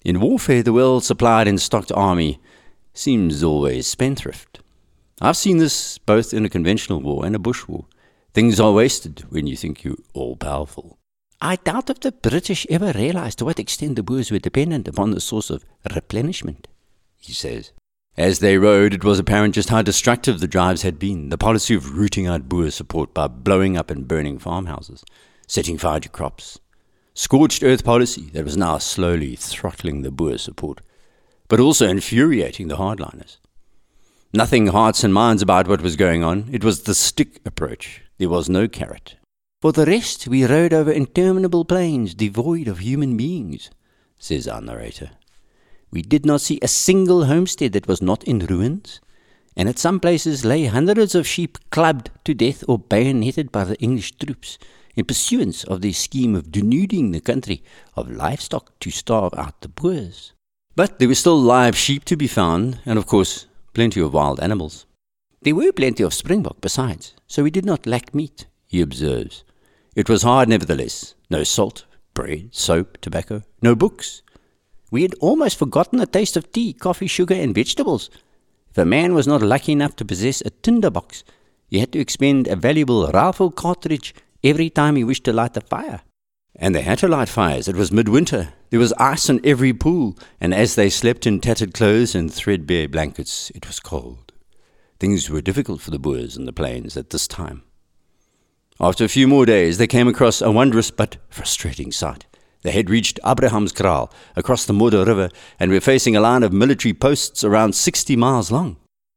In 0.05 0.21
warfare, 0.21 0.63
the 0.63 0.73
well 0.73 1.01
supplied 1.01 1.49
and 1.49 1.61
stocked 1.61 1.91
army 1.91 2.39
seems 2.95 3.43
always 3.43 3.89
spendthrift. 3.89 4.61
I've 5.21 5.37
seen 5.37 5.59
this 5.59 5.99
both 5.99 6.33
in 6.33 6.45
a 6.45 6.49
conventional 6.49 7.01
war 7.01 7.27
and 7.27 7.35
a 7.35 7.41
bush 7.41 7.67
war. 7.67 7.87
Things 8.33 8.61
are 8.61 8.73
wasted 8.73 9.25
when 9.29 9.49
you 9.49 9.57
think 9.57 9.83
you're 9.83 9.97
all 10.15 10.37
powerful. 10.37 10.99
I 11.41 11.57
doubt 11.57 11.91
if 11.91 11.99
the 11.99 12.13
British 12.13 12.65
ever 12.71 12.93
realized 12.93 13.39
to 13.39 13.45
what 13.45 13.59
extent 13.59 13.97
the 13.97 14.05
Boers 14.05 14.31
were 14.31 14.39
dependent 14.39 14.87
upon 14.87 15.11
the 15.11 15.21
source 15.21 15.51
of 15.51 15.65
replenishment, 15.93 16.69
he 17.17 17.33
says. 17.33 17.73
As 18.19 18.41
they 18.41 18.59
rode, 18.59 18.95
it 18.95 19.05
was 19.05 19.21
apparent 19.21 19.55
just 19.55 19.69
how 19.69 19.81
destructive 19.81 20.41
the 20.41 20.49
drives 20.49 20.83
had 20.83 20.99
been. 20.99 21.29
The 21.29 21.39
policy 21.39 21.77
of 21.77 21.97
rooting 21.97 22.27
out 22.27 22.49
Boer 22.49 22.73
support 22.73 23.15
by 23.15 23.29
blowing 23.29 23.77
up 23.77 23.93
and 23.93 24.09
burning 24.09 24.41
farmhouses, 24.41 25.05
setting 25.47 25.79
fire 25.79 26.01
to 26.01 26.09
crops. 26.09 26.59
Scorched 27.15 27.63
earth 27.63 27.85
policy 27.85 28.23
that 28.33 28.45
was 28.45 28.57
now 28.57 28.79
slowly 28.79 29.37
throttling 29.37 30.03
the 30.03 30.11
Boer 30.11 30.37
support, 30.37 30.81
but 31.47 31.61
also 31.61 31.87
infuriating 31.87 32.67
the 32.67 32.77
hardliners. 32.77 33.37
Nothing 34.33 34.67
hearts 34.67 35.05
and 35.05 35.15
minds 35.15 35.41
about 35.41 35.69
what 35.69 35.81
was 35.81 35.95
going 35.95 36.25
on. 36.25 36.49
It 36.51 36.65
was 36.65 36.83
the 36.83 36.97
stick 36.97 37.41
approach. 37.47 38.03
There 38.19 38.29
was 38.29 38.49
no 38.49 38.67
carrot. 38.67 39.15
For 39.63 39.71
the 39.71 39.87
rest, 39.87 40.27
we 40.27 40.45
rode 40.45 40.73
over 40.73 40.91
interminable 40.91 41.65
plains 41.65 42.17
devoid 42.17 42.67
of 42.67 42.81
human 42.81 43.17
beings, 43.17 43.71
says 44.19 44.49
our 44.49 44.61
narrator. 44.61 45.11
We 45.91 46.03
did 46.03 46.27
not 46.27 46.41
see 46.41 46.59
a 46.61 46.69
single 46.69 47.25
homestead 47.25 47.73
that 47.73 47.89
was 47.89 48.03
not 48.03 48.25
in 48.25 48.41
ruins, 48.41 49.01
and 49.57 49.69
at 49.69 49.79
some 49.79 50.01
places 50.01 50.45
lay 50.45 50.67
hundreds 50.67 51.15
of 51.15 51.27
sheep 51.27 51.59
clubbed 51.71 52.11
to 52.25 52.35
death 52.35 52.63
or 52.69 52.79
bayoneted 52.79 53.51
by 53.51 53.65
the 53.65 53.79
English 53.81 54.17
troops 54.17 54.59
in 54.95 55.05
pursuance 55.05 55.65
of 55.65 55.81
their 55.81 55.93
scheme 55.93 56.35
of 56.35 56.53
denuding 56.53 57.13
the 57.13 57.21
country 57.21 57.63
of 57.97 58.11
livestock 58.11 58.79
to 58.81 58.91
starve 58.91 59.33
out 59.35 59.61
the 59.61 59.69
Boers. 59.69 60.33
But 60.77 60.99
there 60.99 61.09
were 61.09 61.15
still 61.15 61.41
live 61.41 61.77
sheep 61.77 62.05
to 62.05 62.17
be 62.17 62.27
found, 62.27 62.81
and 62.85 62.99
of 62.99 63.07
course, 63.07 63.47
plenty 63.75 64.01
of 64.01 64.13
wild 64.13 64.41
animals. 64.41 64.87
There 65.43 65.55
were 65.55 65.73
plenty 65.73 66.03
of 66.03 66.15
springbok 66.15 66.61
besides, 66.61 67.15
so 67.27 67.43
we 67.43 67.51
did 67.51 67.65
not 67.65 67.87
lack 67.87 68.15
meat, 68.15 68.47
he 68.67 68.81
observes. 68.81 69.45
It 69.97 70.09
was 70.09 70.23
hard 70.23 70.49
nevertheless. 70.49 71.15
No 71.31 71.45
salt, 71.45 71.85
bread, 72.15 72.51
soap, 72.53 72.99
tobacco, 73.01 73.43
no 73.63 73.75
books, 73.75 74.23
we 74.91 75.03
had 75.03 75.15
almost 75.21 75.59
forgotten 75.59 75.99
the 75.99 76.07
taste 76.07 76.37
of 76.37 76.53
tea, 76.53 76.73
coffee, 76.73 77.07
sugar, 77.07 77.35
and 77.35 77.55
vegetables. 77.55 78.11
If 78.71 78.79
a 78.79 78.85
man 78.85 79.15
was 79.15 79.27
not 79.27 79.43
lucky 79.43 79.73
enough 79.73 79.97
to 79.97 80.05
possess 80.05 80.41
a 80.41 80.51
tinder 80.51 80.91
box, 80.91 81.25
he 81.69 81.81
had 81.81 81.93
to 81.93 81.99
expend 81.99 82.47
a 82.49 82.57
valuable 82.57 83.07
rifle 83.09 83.51
cartridge 83.51 84.15
every 84.43 84.71
time 84.71 84.97
he 84.97 85.05
wished 85.05 85.25
to 85.25 85.33
light 85.33 85.57
a 85.57 85.61
fire. 85.61 86.01
And 86.57 86.75
they 86.75 86.83
had 86.83 86.99
to 86.99 87.09
light 87.09 87.29
fires. 87.29 87.69
It 87.69 87.77
was 87.77 87.93
midwinter. 87.93 88.55
There 88.71 88.81
was 88.81 88.93
ice 88.95 89.29
in 89.29 89.41
every 89.45 89.73
pool, 89.73 90.19
and 90.41 90.53
as 90.53 90.75
they 90.75 90.91
slept 90.91 91.27
in 91.27 91.41
tattered 91.41 91.75
clothes 91.75 92.15
and 92.15 92.33
threadbare 92.33 92.89
blankets, 92.89 93.51
it 93.55 93.67
was 93.67 93.81
cold. 93.81 94.33
Things 94.99 95.31
were 95.31 95.41
difficult 95.41 95.81
for 95.81 95.91
the 95.91 95.99
Boers 95.99 96.37
in 96.37 96.47
the 96.47 96.53
plains 96.53 96.97
at 96.97 97.11
this 97.11 97.29
time. 97.29 97.63
After 98.81 99.05
a 99.05 99.09
few 99.09 99.29
more 99.29 99.47
days, 99.47 99.79
they 99.79 99.87
came 99.87 100.09
across 100.09 100.41
a 100.41 100.51
wondrous 100.51 100.91
but 100.91 101.19
frustrating 101.29 101.93
sight. 101.93 102.27
They 102.63 102.73
had 102.73 102.91
reached 102.91 103.21
Abrahamskraal 103.25 104.11
across 104.37 104.65
the 104.65 104.73
Modder 104.73 105.05
River 105.05 105.31
and 105.61 105.71
were 105.71 105.81
facing 105.81 106.17
a 106.17 106.21
line 106.21 106.43
of 106.43 106.53
military 106.53 106.93
posts 106.93 107.45
around 107.45 107.75
60 107.75 108.17
miles 108.17 108.51
long. 108.51 108.77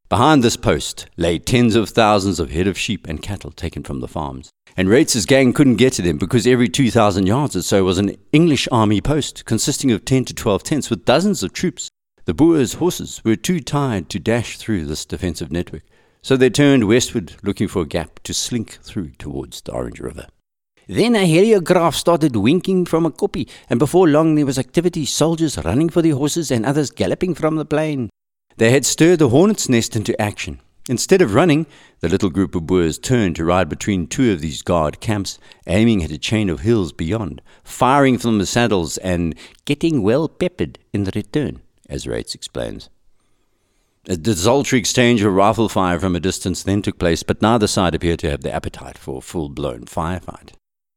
Behind 0.09 0.43
this 0.43 0.57
post 0.57 1.07
lay 1.15 1.39
tens 1.39 1.75
of 1.75 1.89
thousands 1.89 2.39
of 2.39 2.51
head 2.51 2.67
of 2.67 2.77
sheep 2.77 3.07
and 3.07 3.21
cattle 3.21 3.51
taken 3.51 3.81
from 3.81 4.01
the 4.01 4.09
farms. 4.09 4.49
And 4.75 4.89
Reitz' 4.89 5.25
gang 5.25 5.53
couldn't 5.53 5.77
get 5.77 5.93
to 5.93 6.01
them 6.01 6.17
because 6.17 6.45
every 6.45 6.69
2,000 6.69 7.27
yards 7.27 7.55
or 7.55 7.61
so 7.61 7.83
was 7.83 7.97
an 7.97 8.15
English 8.31 8.67
army 8.71 9.01
post 9.01 9.45
consisting 9.45 9.91
of 9.91 10.05
10 10.05 10.25
to 10.25 10.33
12 10.33 10.63
tents 10.63 10.89
with 10.89 11.05
dozens 11.05 11.43
of 11.43 11.53
troops. 11.53 11.89
The 12.25 12.33
Boers' 12.33 12.75
horses 12.75 13.21
were 13.23 13.35
too 13.35 13.59
tired 13.59 14.09
to 14.09 14.19
dash 14.19 14.57
through 14.57 14.85
this 14.85 15.05
defensive 15.05 15.51
network, 15.51 15.83
so 16.21 16.37
they 16.37 16.49
turned 16.49 16.87
westward 16.87 17.35
looking 17.41 17.67
for 17.67 17.81
a 17.81 17.87
gap 17.87 18.19
to 18.23 18.33
slink 18.33 18.79
through 18.83 19.11
towards 19.11 19.61
the 19.61 19.71
Orange 19.71 19.99
River. 19.99 20.27
Then 20.91 21.15
a 21.15 21.19
heliograph 21.19 21.95
started 21.95 22.35
winking 22.35 22.83
from 22.83 23.05
a 23.05 23.11
kopje, 23.11 23.47
and 23.69 23.79
before 23.79 24.09
long 24.09 24.35
there 24.35 24.45
was 24.45 24.59
activity 24.59 25.05
soldiers 25.05 25.57
running 25.63 25.87
for 25.87 26.01
their 26.01 26.15
horses 26.15 26.51
and 26.51 26.65
others 26.65 26.91
galloping 26.91 27.33
from 27.33 27.55
the 27.55 27.63
plain. 27.63 28.09
They 28.57 28.71
had 28.71 28.85
stirred 28.85 29.19
the 29.19 29.29
hornet's 29.29 29.69
nest 29.69 29.95
into 29.95 30.21
action. 30.21 30.59
Instead 30.89 31.21
of 31.21 31.33
running, 31.33 31.65
the 32.01 32.09
little 32.09 32.29
group 32.29 32.55
of 32.55 32.67
Boers 32.67 32.99
turned 32.99 33.37
to 33.37 33.45
ride 33.45 33.69
between 33.69 34.05
two 34.05 34.33
of 34.33 34.41
these 34.41 34.61
guard 34.61 34.99
camps, 34.99 35.39
aiming 35.65 36.03
at 36.03 36.11
a 36.11 36.17
chain 36.17 36.49
of 36.49 36.59
hills 36.59 36.91
beyond, 36.91 37.41
firing 37.63 38.17
from 38.17 38.37
the 38.37 38.45
saddles 38.45 38.97
and 38.97 39.33
getting 39.63 40.01
well 40.01 40.27
peppered 40.27 40.77
in 40.91 41.05
the 41.05 41.13
return, 41.15 41.61
as 41.87 42.05
Reitz 42.05 42.35
explains. 42.35 42.89
A 44.09 44.17
desultory 44.17 44.79
exchange 44.79 45.23
of 45.23 45.33
rifle 45.33 45.69
fire 45.69 46.01
from 46.01 46.17
a 46.17 46.19
distance 46.19 46.63
then 46.63 46.81
took 46.81 46.99
place, 46.99 47.23
but 47.23 47.41
neither 47.41 47.67
side 47.67 47.95
appeared 47.95 48.19
to 48.19 48.29
have 48.29 48.41
the 48.41 48.53
appetite 48.53 48.97
for 48.97 49.19
a 49.19 49.21
full 49.21 49.47
blown 49.47 49.85
firefight. 49.85 50.49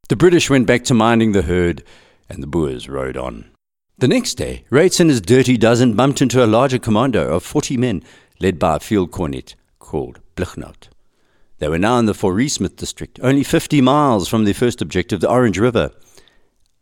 The 0.08 0.16
British 0.16 0.50
went 0.50 0.66
back 0.66 0.84
to 0.84 0.94
minding 0.94 1.32
the 1.32 1.42
herd, 1.42 1.82
and 2.28 2.42
the 2.42 2.46
Boers 2.46 2.90
rode 2.90 3.16
on. 3.16 3.50
The 3.96 4.08
next 4.08 4.34
day, 4.34 4.64
Reitz 4.70 5.00
and 5.00 5.08
his 5.08 5.22
dirty 5.22 5.56
dozen 5.56 5.94
bumped 5.94 6.20
into 6.20 6.44
a 6.44 6.46
larger 6.46 6.78
commando 6.78 7.28
of 7.28 7.42
forty 7.42 7.78
men, 7.78 8.02
led 8.38 8.58
by 8.58 8.76
a 8.76 8.80
field 8.80 9.12
cornet 9.12 9.54
called 9.78 10.20
Blignaut. 10.36 10.88
They 11.58 11.68
were 11.68 11.78
now 11.78 11.98
in 11.98 12.04
the 12.04 12.12
Fauresmith 12.12 12.76
district, 12.76 13.18
only 13.22 13.42
50 13.44 13.80
miles 13.80 14.28
from 14.28 14.44
their 14.44 14.52
first 14.52 14.82
objective, 14.82 15.20
the 15.20 15.30
Orange 15.30 15.58
River. 15.58 15.90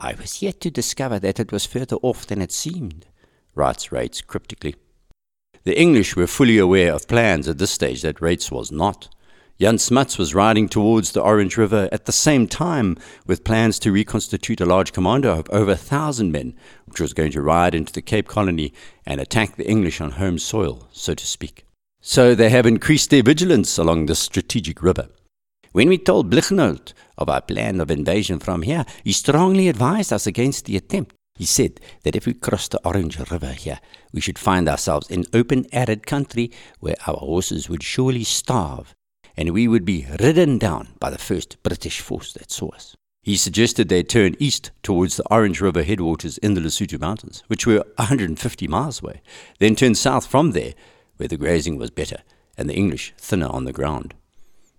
I 0.01 0.15
was 0.15 0.43
yet 0.43 0.61
to 0.63 0.71
discover 0.71 1.21
that 1.21 1.39
it 1.39 1.53
was 1.53 1.65
further 1.65 1.97
off 2.03 2.27
than 2.27 2.43
it 2.43 2.51
seemed, 2.51 3.07
writes 3.55 3.89
Reitz 3.89 4.27
cryptically. 4.27 4.75
The 5.63 5.79
English 5.79 6.17
were 6.17 6.27
fully 6.27 6.59
aware 6.59 6.93
of 6.93 7.07
plans 7.07 7.47
at 7.47 7.59
this 7.59 7.71
stage 7.71 8.03
that 8.03 8.21
Reitz 8.21 8.51
was 8.51 8.73
not. 8.73 9.15
Jan 9.61 9.79
Smuts 9.79 10.19
was 10.19 10.35
riding 10.35 10.69
towards 10.69 11.13
the 11.13 11.21
Orange 11.21 11.57
River 11.57 11.89
at 11.93 12.07
the 12.07 12.13
same 12.13 12.49
time 12.49 12.97
with 13.27 13.45
plans 13.45 13.79
to 13.81 13.93
reconstitute 13.93 14.61
a 14.61 14.67
large 14.67 14.93
commando 14.93 15.39
of 15.39 15.49
over 15.51 15.73
a 15.73 15.77
thousand 15.77 16.33
men, 16.33 16.55
which 16.87 17.01
was 17.01 17.13
going 17.13 17.31
to 17.33 17.43
ride 17.43 17.75
into 17.75 17.93
the 17.93 18.03
Cape 18.03 18.27
Colony 18.27 18.73
and 19.07 19.21
attack 19.21 19.57
the 19.57 19.69
English 19.69 20.01
on 20.01 20.13
home 20.13 20.39
soil, 20.39 20.89
so 20.91 21.15
to 21.15 21.27
speak. 21.27 21.65
So 22.01 22.35
they 22.35 22.49
have 22.49 22.67
increased 22.67 23.11
their 23.11 23.23
vigilance 23.23 23.79
along 23.79 24.07
this 24.07 24.19
strategic 24.19 24.83
river. 24.83 25.09
When 25.71 25.89
we 25.89 25.97
told 25.97 26.31
Blignaut 26.31 26.93
of 27.17 27.29
our 27.29 27.41
plan 27.41 27.81
of 27.81 27.91
invasion 27.91 28.41
from 28.41 28.63
here, 28.63 28.85
he 29.05 29.13
strongly 29.13 29.69
advised 29.69 30.13
us 30.13 30.27
against 30.27 30.65
the 30.65 30.77
attempt. 30.77 31.15
He 31.37 31.45
said 31.45 31.81
that 32.03 32.17
if 32.17 32.27
we 32.27 32.35
crossed 32.35 32.73
the 32.73 32.81
Orange 32.85 33.19
River 33.19 33.53
here, 33.53 33.79
we 34.13 34.21
should 34.21 34.39
find 34.39 34.69
ourselves 34.69 35.09
in 35.09 35.25
open, 35.33 35.67
arid 35.73 36.07
country 36.07 36.51
where 36.81 36.97
our 37.07 37.17
horses 37.17 37.69
would 37.69 37.83
surely 37.83 38.25
starve, 38.25 38.95
and 39.37 39.51
we 39.51 39.69
would 39.69 39.85
be 39.85 40.07
ridden 40.21 40.59
down 40.59 40.89
by 40.99 41.11
the 41.11 41.19
first 41.19 41.63
British 41.63 42.01
force 42.01 42.33
that 42.33 42.51
saw 42.51 42.69
us. 42.71 42.97
He 43.23 43.37
suggested 43.37 43.89
they 43.89 44.03
turn 44.03 44.35
east 44.41 44.73
towards 44.83 45.17
the 45.17 45.29
Orange 45.31 45.61
River 45.61 45.85
headwaters 45.85 46.39
in 46.39 46.55
the 46.55 46.61
Lesotho 46.61 46.99
Mountains, 46.99 47.45
which 47.47 47.67
were 47.67 47.85
150 47.97 48.67
miles 48.67 49.01
away, 49.01 49.23
then 49.61 49.77
turn 49.77 49.95
south 49.95 50.27
from 50.27 50.51
there 50.51 50.75
where 51.19 51.29
the 51.29 51.37
grazing 51.37 51.79
was 51.79 51.91
better 51.91 52.19
and 52.59 52.69
the 52.69 52.75
English 52.75 53.15
thinner 53.17 53.47
on 53.47 53.65
the 53.65 53.73
ground. 53.73 54.15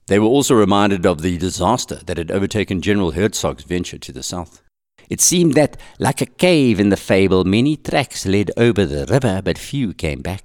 They 0.08 0.20
were 0.20 0.28
also 0.28 0.56
reminded 0.56 1.06
of 1.06 1.22
the 1.22 1.38
disaster 1.38 2.02
that 2.06 2.18
had 2.18 2.32
overtaken 2.32 2.82
General 2.82 3.14
Hertzog's 3.14 3.64
venture 3.64 3.98
to 3.98 4.12
the 4.12 4.24
south. 4.24 4.62
It 5.10 5.22
seemed 5.22 5.54
that, 5.54 5.78
like 6.00 6.22
a 6.22 6.26
cave 6.26 6.80
in 6.80 6.90
the 6.90 6.98
fable, 6.98 7.46
many 7.46 7.78
tracks 7.78 8.26
led 8.26 8.52
over 8.58 8.86
the 8.86 9.06
river, 9.06 9.42
but 9.44 9.58
few 9.58 9.94
came 9.94 10.22
back. 10.22 10.44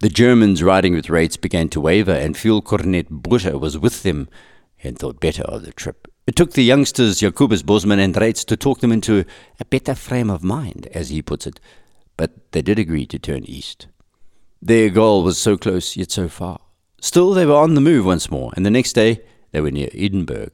The 0.00 0.08
Germans 0.08 0.62
riding 0.62 0.94
with 0.94 1.06
Reitz 1.06 1.40
began 1.40 1.68
to 1.70 1.80
waver, 1.80 2.12
and 2.12 2.36
Field 2.36 2.64
Cornet 2.64 3.10
was 3.10 3.76
with 3.76 4.04
them 4.04 4.28
and 4.84 4.96
thought 4.96 5.18
better 5.18 5.42
of 5.42 5.64
the 5.64 5.72
trip. 5.72 6.06
It 6.24 6.36
took 6.36 6.52
the 6.52 6.62
youngsters, 6.62 7.18
Jacobus 7.18 7.62
Bosman 7.62 7.98
and 7.98 8.14
Reitz, 8.14 8.44
to 8.44 8.56
talk 8.56 8.78
them 8.78 8.92
into 8.92 9.24
a 9.58 9.64
better 9.64 9.96
frame 9.96 10.30
of 10.30 10.44
mind, 10.44 10.86
as 10.94 11.08
he 11.08 11.20
puts 11.20 11.48
it, 11.48 11.58
but 12.16 12.52
they 12.52 12.62
did 12.62 12.78
agree 12.78 13.06
to 13.06 13.18
turn 13.18 13.44
east. 13.44 13.88
Their 14.62 14.88
goal 14.88 15.24
was 15.24 15.36
so 15.36 15.56
close 15.56 15.96
yet 15.96 16.12
so 16.12 16.28
far. 16.28 16.60
Still, 17.00 17.32
they 17.32 17.46
were 17.46 17.56
on 17.56 17.74
the 17.74 17.80
move 17.80 18.06
once 18.06 18.30
more, 18.30 18.52
and 18.54 18.64
the 18.64 18.70
next 18.70 18.92
day 18.92 19.20
they 19.50 19.60
were 19.60 19.72
near 19.72 19.88
Edenburg. 19.88 20.50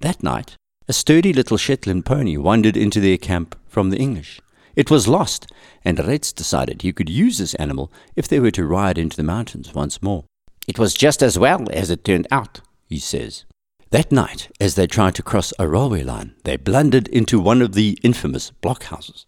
That 0.00 0.22
night, 0.22 0.56
a 0.88 0.92
sturdy 0.92 1.32
little 1.32 1.56
Shetland 1.56 2.04
pony 2.04 2.36
wandered 2.36 2.76
into 2.76 3.00
their 3.00 3.16
camp 3.16 3.58
from 3.66 3.88
the 3.88 3.98
English. 3.98 4.42
It 4.76 4.90
was 4.90 5.08
lost, 5.08 5.50
and 5.84 5.98
Reitz 5.98 6.34
decided 6.34 6.82
he 6.82 6.92
could 6.92 7.08
use 7.08 7.38
this 7.38 7.54
animal 7.54 7.92
if 8.16 8.26
they 8.26 8.40
were 8.40 8.50
to 8.52 8.66
ride 8.66 8.98
into 8.98 9.16
the 9.16 9.22
mountains 9.22 9.74
once 9.74 10.02
more. 10.02 10.24
It 10.66 10.78
was 10.78 10.94
just 10.94 11.22
as 11.22 11.38
well 11.38 11.66
as 11.72 11.90
it 11.90 12.04
turned 12.04 12.26
out, 12.30 12.60
he 12.88 12.98
says. 12.98 13.44
That 13.90 14.10
night, 14.10 14.48
as 14.60 14.74
they 14.74 14.86
tried 14.86 15.14
to 15.16 15.22
cross 15.22 15.52
a 15.58 15.68
railway 15.68 16.02
line, 16.02 16.34
they 16.44 16.56
blundered 16.56 17.06
into 17.08 17.38
one 17.38 17.62
of 17.62 17.74
the 17.74 17.98
infamous 18.02 18.50
blockhouses. 18.62 19.24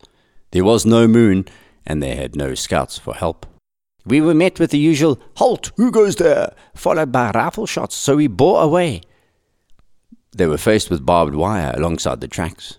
There 0.51 0.65
was 0.65 0.85
no 0.85 1.07
moon, 1.07 1.45
and 1.87 2.03
they 2.03 2.17
had 2.17 2.35
no 2.35 2.55
scouts 2.55 2.99
for 2.99 3.15
help. 3.15 3.47
We 4.05 4.21
were 4.21 4.35
met 4.35 4.59
with 4.59 4.71
the 4.71 4.79
usual, 4.79 5.21
Halt, 5.37 5.73
who 5.77 5.91
goes 5.91 6.17
there? 6.17 6.55
followed 6.75 7.13
by 7.13 7.31
rifle 7.33 7.67
shots, 7.67 7.95
so 7.95 8.17
we 8.17 8.27
bore 8.27 8.63
away. 8.63 9.03
They 10.37 10.47
were 10.47 10.59
faced 10.59 10.91
with 10.91 11.07
barbed 11.07 11.35
wire 11.35 11.73
alongside 11.77 12.21
the 12.21 12.29
tracks. 12.29 12.79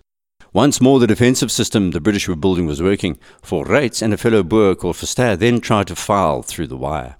Once 0.52 0.80
more, 0.80 0.98
the 0.98 1.06
defensive 1.06 1.52
system 1.52 1.90
the 1.90 2.00
British 2.00 2.26
were 2.26 2.36
building 2.36 2.66
was 2.66 2.82
working, 2.82 3.18
for 3.42 3.64
Reitz 3.64 4.00
and 4.00 4.14
a 4.14 4.16
fellow 4.16 4.42
Boer 4.42 4.74
called 4.74 4.96
Verster 4.96 5.38
then 5.38 5.60
tried 5.60 5.88
to 5.88 5.96
file 5.96 6.42
through 6.42 6.68
the 6.68 6.76
wire. 6.76 7.16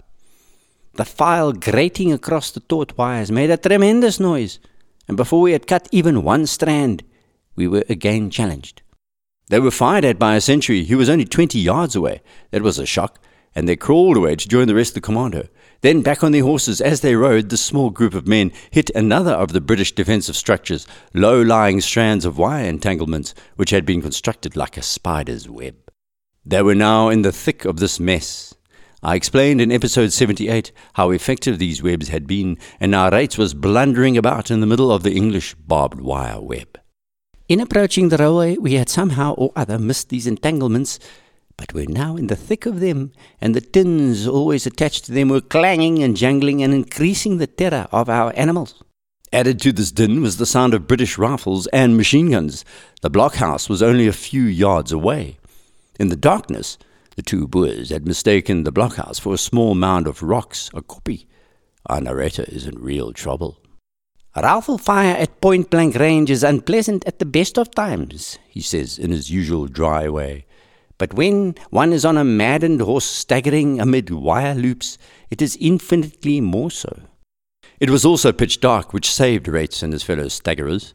The 0.93 1.05
file 1.05 1.53
grating 1.53 2.11
across 2.11 2.49
the 2.49 2.59
taut 2.59 2.97
wires 2.97 3.31
made 3.31 3.51
a 3.51 3.57
tremendous 3.57 4.19
noise, 4.19 4.59
and 5.07 5.15
before 5.15 5.41
we 5.41 5.51
had 5.51 5.67
cut 5.67 5.87
even 5.91 6.23
one 6.23 6.47
strand, 6.47 7.03
we 7.55 7.67
were 7.67 7.85
again 7.87 8.29
challenged. 8.29 8.81
They 9.47 9.59
were 9.59 9.71
fired 9.71 10.05
at 10.05 10.19
by 10.19 10.35
a 10.35 10.41
sentry 10.41 10.85
who 10.85 10.97
was 10.97 11.09
only 11.09 11.25
twenty 11.25 11.59
yards 11.59 11.95
away. 11.95 12.21
That 12.51 12.61
was 12.61 12.79
a 12.79 12.85
shock, 12.85 13.19
and 13.55 13.67
they 13.67 13.75
crawled 13.75 14.17
away 14.17 14.35
to 14.35 14.47
join 14.47 14.67
the 14.67 14.75
rest 14.75 14.91
of 14.91 14.95
the 14.95 15.01
commando. 15.01 15.47
Then, 15.81 16.01
back 16.01 16.23
on 16.23 16.33
their 16.33 16.43
horses, 16.43 16.81
as 16.81 17.01
they 17.01 17.15
rode, 17.15 17.49
the 17.49 17.57
small 17.57 17.89
group 17.89 18.13
of 18.13 18.27
men 18.27 18.51
hit 18.69 18.89
another 18.91 19.31
of 19.31 19.53
the 19.53 19.61
British 19.61 19.93
defensive 19.93 20.35
structures, 20.35 20.85
low 21.13 21.41
lying 21.41 21.79
strands 21.79 22.25
of 22.25 22.37
wire 22.37 22.65
entanglements, 22.65 23.33
which 23.55 23.69
had 23.69 23.85
been 23.85 24.01
constructed 24.01 24.55
like 24.55 24.75
a 24.75 24.81
spider's 24.81 25.47
web. 25.47 25.75
They 26.45 26.61
were 26.61 26.75
now 26.75 27.09
in 27.09 27.21
the 27.21 27.31
thick 27.31 27.63
of 27.63 27.77
this 27.77 27.99
mess. 27.99 28.53
I 29.01 29.15
explained 29.15 29.61
in 29.61 29.71
episode 29.71 30.11
78 30.11 30.73
how 30.93 31.11
effective 31.11 31.57
these 31.57 31.81
webs 31.81 32.09
had 32.09 32.27
been, 32.27 32.57
and 32.81 32.91
now 32.91 33.09
Reitz 33.09 33.37
was 33.37 33.53
blundering 33.53 34.17
about 34.17 34.51
in 34.51 34.59
the 34.59 34.67
middle 34.67 34.91
of 34.91 35.03
the 35.03 35.13
English 35.13 35.53
barbed 35.53 36.01
wire 36.01 36.41
web. 36.41 36.77
In 37.47 37.61
approaching 37.61 38.09
the 38.09 38.17
railway, 38.17 38.57
we 38.57 38.73
had 38.73 38.89
somehow 38.89 39.33
or 39.35 39.53
other 39.55 39.79
missed 39.79 40.09
these 40.09 40.27
entanglements 40.27 40.99
but 41.59 41.73
we're 41.73 41.85
now 41.89 42.15
in 42.15 42.27
the 42.27 42.37
thick 42.37 42.65
of 42.65 42.79
them, 42.79 43.11
and 43.41 43.53
the 43.53 43.59
tins 43.59 44.25
always 44.25 44.65
attached 44.65 45.03
to 45.03 45.11
them 45.11 45.27
were 45.27 45.41
clanging 45.41 46.01
and 46.01 46.15
jangling 46.15 46.63
and 46.63 46.73
increasing 46.73 47.37
the 47.37 47.47
terror 47.47 47.85
of 47.91 48.07
our 48.07 48.31
animals. 48.37 48.81
Added 49.33 49.59
to 49.61 49.73
this 49.73 49.91
din 49.91 50.21
was 50.21 50.37
the 50.37 50.45
sound 50.45 50.73
of 50.73 50.87
British 50.87 51.17
rifles 51.17 51.67
and 51.67 51.97
machine 51.97 52.31
guns. 52.31 52.63
The 53.01 53.09
blockhouse 53.09 53.67
was 53.67 53.83
only 53.83 54.07
a 54.07 54.13
few 54.13 54.43
yards 54.43 54.93
away. 54.93 55.37
In 55.99 56.07
the 56.07 56.15
darkness, 56.15 56.77
the 57.17 57.21
two 57.21 57.45
Boers 57.45 57.89
had 57.89 58.07
mistaken 58.07 58.63
the 58.63 58.71
blockhouse 58.71 59.19
for 59.19 59.33
a 59.33 59.37
small 59.37 59.75
mound 59.75 60.07
of 60.07 60.23
rocks, 60.23 60.69
a 60.73 60.81
kopje. 60.81 61.25
Our 61.87 61.99
narrator 61.99 62.45
is 62.47 62.67
in 62.67 62.79
real 62.79 63.11
trouble. 63.11 63.57
Rifle 64.33 64.77
fire 64.77 65.17
at 65.17 65.41
point 65.41 65.69
blank 65.69 65.95
range 65.95 66.31
is 66.31 66.41
unpleasant 66.41 67.03
at 67.05 67.19
the 67.19 67.25
best 67.25 67.59
of 67.59 67.71
times, 67.71 68.39
he 68.47 68.61
says 68.61 68.97
in 68.97 69.11
his 69.11 69.29
usual 69.29 69.67
dry 69.67 70.07
way. 70.07 70.45
But 70.99 71.15
when 71.15 71.55
one 71.71 71.91
is 71.91 72.05
on 72.05 72.17
a 72.17 72.23
maddened 72.23 72.81
horse 72.81 73.05
staggering 73.05 73.79
amid 73.79 74.11
wire 74.11 74.53
loops, 74.53 74.99
it 75.31 75.41
is 75.41 75.57
infinitely 75.59 76.41
more 76.41 76.69
so. 76.69 77.01
It 77.79 77.89
was 77.89 78.05
also 78.05 78.31
pitch 78.31 78.59
dark, 78.59 78.93
which 78.93 79.11
saved 79.11 79.47
Reitz 79.47 79.81
and 79.81 79.93
his 79.93 80.03
fellow 80.03 80.25
staggerers. 80.25 80.93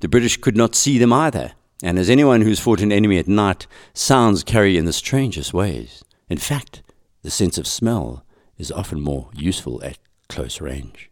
The 0.00 0.08
British 0.08 0.36
could 0.36 0.56
not 0.56 0.74
see 0.74 0.98
them 0.98 1.12
either, 1.12 1.54
And 1.82 1.98
as 1.98 2.08
anyone 2.08 2.40
who's 2.40 2.60
fought 2.60 2.80
an 2.80 2.92
enemy 2.92 3.18
at 3.18 3.28
night, 3.28 3.66
sounds 3.92 4.42
carry 4.42 4.78
in 4.78 4.86
the 4.86 4.92
strangest 4.92 5.52
ways. 5.52 6.02
In 6.28 6.38
fact, 6.38 6.82
the 7.22 7.30
sense 7.30 7.58
of 7.58 7.66
smell 7.66 8.24
is 8.56 8.72
often 8.72 9.00
more 9.00 9.28
useful 9.34 9.84
at 9.84 9.98
close 10.28 10.60
range. 10.60 11.10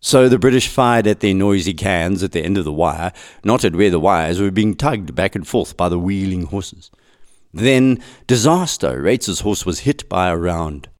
So 0.00 0.28
the 0.28 0.38
British 0.38 0.68
fired 0.68 1.06
at 1.06 1.20
their 1.20 1.34
noisy 1.34 1.72
cans 1.72 2.22
at 2.22 2.32
the 2.32 2.44
end 2.44 2.58
of 2.58 2.64
the 2.64 2.72
wire, 2.72 3.12
not 3.44 3.64
at 3.64 3.76
where 3.76 3.90
the 3.90 4.00
wires 4.00 4.40
were 4.40 4.50
being 4.50 4.74
tugged 4.74 5.14
back 5.14 5.34
and 5.34 5.46
forth 5.46 5.76
by 5.76 5.88
the 5.88 5.98
wheeling 5.98 6.46
horses. 6.46 6.90
Then, 7.56 8.02
disaster, 8.26 9.00
Reitz's 9.00 9.40
horse 9.40 9.64
was 9.64 9.80
hit 9.80 10.06
by 10.10 10.28
a 10.28 10.36
round. 10.36 10.90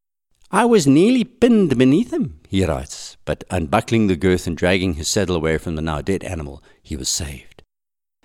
I 0.50 0.64
was 0.64 0.86
nearly 0.86 1.22
pinned 1.22 1.76
beneath 1.76 2.14
him, 2.14 2.40
he 2.48 2.64
writes, 2.64 3.18
but 3.26 3.44
unbuckling 3.50 4.06
the 4.06 4.16
girth 4.16 4.46
and 4.46 4.56
dragging 4.56 4.94
his 4.94 5.06
saddle 5.06 5.36
away 5.36 5.58
from 5.58 5.76
the 5.76 5.82
now 5.82 6.00
dead 6.00 6.24
animal, 6.24 6.62
he 6.82 6.96
was 6.96 7.10
saved. 7.10 7.62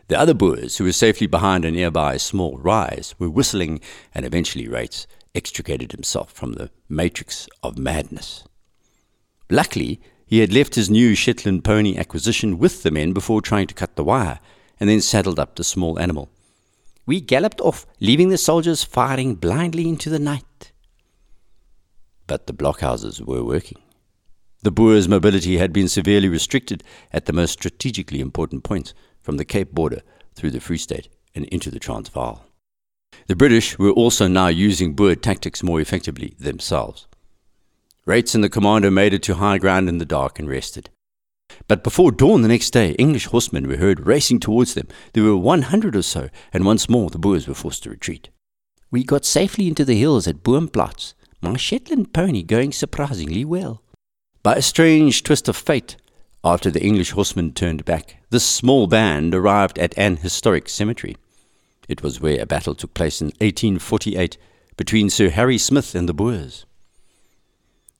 The 0.08 0.18
other 0.18 0.34
Boers, 0.34 0.78
who 0.78 0.86
were 0.86 0.94
safely 0.94 1.28
behind 1.28 1.66
a 1.66 1.72
nearby 1.72 2.16
small 2.16 2.58
rise, 2.58 3.16
were 3.20 3.30
whistling, 3.30 3.82
and 4.16 4.26
eventually 4.26 4.66
Reitz 4.66 5.08
extricated 5.36 5.92
himself 5.92 6.32
from 6.32 6.54
the 6.54 6.72
matrix 6.88 7.50
of 7.62 7.78
madness. 7.78 8.46
Luckily, 9.50 10.00
he 10.26 10.40
had 10.40 10.54
left 10.54 10.76
his 10.76 10.90
new 10.90 11.16
Shetland 11.16 11.66
pony 11.66 11.98
acquisition 11.98 12.60
with 12.60 12.84
the 12.84 12.92
men 12.92 13.12
before 13.12 13.42
trying 13.42 13.68
to 13.68 13.74
cut 13.74 13.98
the 13.98 14.06
wire, 14.06 14.40
and 14.80 14.90
then 14.90 15.02
saddled 15.02 15.38
up 15.38 15.58
the 15.58 15.66
small 15.66 16.00
animal. 16.00 16.30
We 17.12 17.20
galloped 17.20 17.60
off, 17.60 17.86
leaving 18.00 18.30
the 18.30 18.38
soldiers 18.38 18.86
firing 18.86 19.36
blindly 19.36 19.90
into 19.90 20.10
the 20.10 20.18
night. 20.18 20.72
But 22.26 22.48
the 22.48 22.54
blockhouses 22.54 23.20
were 23.20 23.44
working. 23.44 23.80
The 24.64 24.72
Boers' 24.72 25.10
mobility 25.10 25.58
had 25.58 25.74
been 25.74 25.90
severely 25.90 26.30
restricted 26.30 26.86
at 27.12 27.26
the 27.26 27.34
most 27.34 27.52
strategically 27.52 28.22
important 28.22 28.64
points, 28.64 28.94
from 29.20 29.36
the 29.36 29.44
Cape 29.44 29.74
border 29.74 30.04
through 30.36 30.52
the 30.52 30.62
Free 30.62 30.78
State 30.78 31.10
and 31.36 31.44
into 31.48 31.70
the 31.70 31.80
Transvaal. 31.80 32.46
The 33.28 33.36
British 33.36 33.78
were 33.78 33.92
also 33.92 34.30
now 34.30 34.48
using 34.48 34.94
Boer 34.94 35.16
tactics 35.16 35.62
more 35.62 35.82
effectively 35.82 36.36
themselves. 36.40 37.08
Reitz 38.08 38.36
and 38.36 38.42
the 38.42 38.48
commander 38.48 38.90
made 38.90 39.14
it 39.14 39.24
to 39.24 39.34
high 39.34 39.58
ground 39.58 39.90
in 39.90 39.98
the 39.98 40.06
dark 40.06 40.40
and 40.40 40.48
rested. 40.48 40.90
But 41.68 41.84
before 41.84 42.12
dawn 42.12 42.42
the 42.42 42.48
next 42.48 42.72
day, 42.72 42.92
English 42.94 43.28
horsemen 43.28 43.68
were 43.68 43.78
heard 43.78 44.06
racing 44.06 44.40
towards 44.40 44.74
them. 44.74 44.88
There 45.14 45.24
were 45.24 45.38
one 45.38 45.64
hundred 45.64 45.96
or 45.96 46.02
so, 46.02 46.30
and 46.54 46.66
once 46.66 46.90
more 46.90 47.10
the 47.10 47.20
Boers 47.20 47.48
were 47.48 47.54
forced 47.54 47.84
to 47.84 47.90
retreat. 47.90 48.30
We 48.90 49.04
got 49.04 49.26
safely 49.26 49.68
into 49.68 49.86
the 49.86 49.98
hills 49.98 50.28
at 50.28 50.44
Boomplatz, 50.44 51.14
my 51.42 51.58
Shetland 51.58 52.14
pony 52.14 52.44
going 52.44 52.72
surprisingly 52.72 53.46
well. 53.46 53.82
By 54.44 54.56
a 54.56 54.62
strange 54.62 55.24
twist 55.24 55.48
of 55.48 55.56
fate, 55.56 55.96
after 56.44 56.72
the 56.72 56.84
English 56.84 57.12
horsemen 57.12 57.54
turned 57.54 57.86
back, 57.86 58.18
this 58.32 58.44
small 58.44 58.88
band 58.88 59.34
arrived 59.36 59.78
at 59.80 59.98
an 59.98 60.18
historic 60.18 60.68
cemetery. 60.68 61.16
It 61.88 62.02
was 62.02 62.20
where 62.20 62.42
a 62.42 62.46
battle 62.46 62.76
took 62.76 62.94
place 62.94 63.22
in 63.22 63.28
1848 63.28 64.38
between 64.76 65.10
Sir 65.10 65.30
Harry 65.30 65.58
Smith 65.58 65.94
and 65.94 66.10
the 66.10 66.14
Boers. 66.14 66.66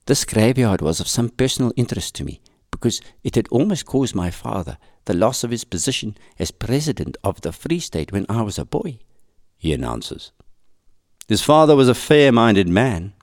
This 0.08 0.26
graveyard 0.26 0.82
was 0.82 1.00
of 1.00 1.08
some 1.08 1.30
personal 1.30 1.72
interest 1.78 2.16
to 2.16 2.24
me 2.24 2.42
because 2.72 3.02
it 3.24 3.36
had 3.36 3.48
almost 3.50 3.86
caused 3.86 4.16
my 4.16 4.32
father 4.32 4.78
the 5.06 5.14
loss 5.14 5.44
of 5.44 5.52
his 5.52 5.64
position 5.64 6.18
as 6.40 6.52
president 6.52 7.18
of 7.24 7.42
the 7.42 7.52
Free 7.52 7.80
State 7.80 8.12
when 8.12 8.26
I 8.30 8.42
was 8.42 8.58
a 8.58 8.66
boy, 8.66 9.00
he 9.58 9.74
announces. 9.74 10.32
His 11.28 11.42
father 11.42 11.76
was 11.76 11.90
a 11.90 11.96
fair 11.96 12.32
minded 12.32 12.68
man. 12.68 13.14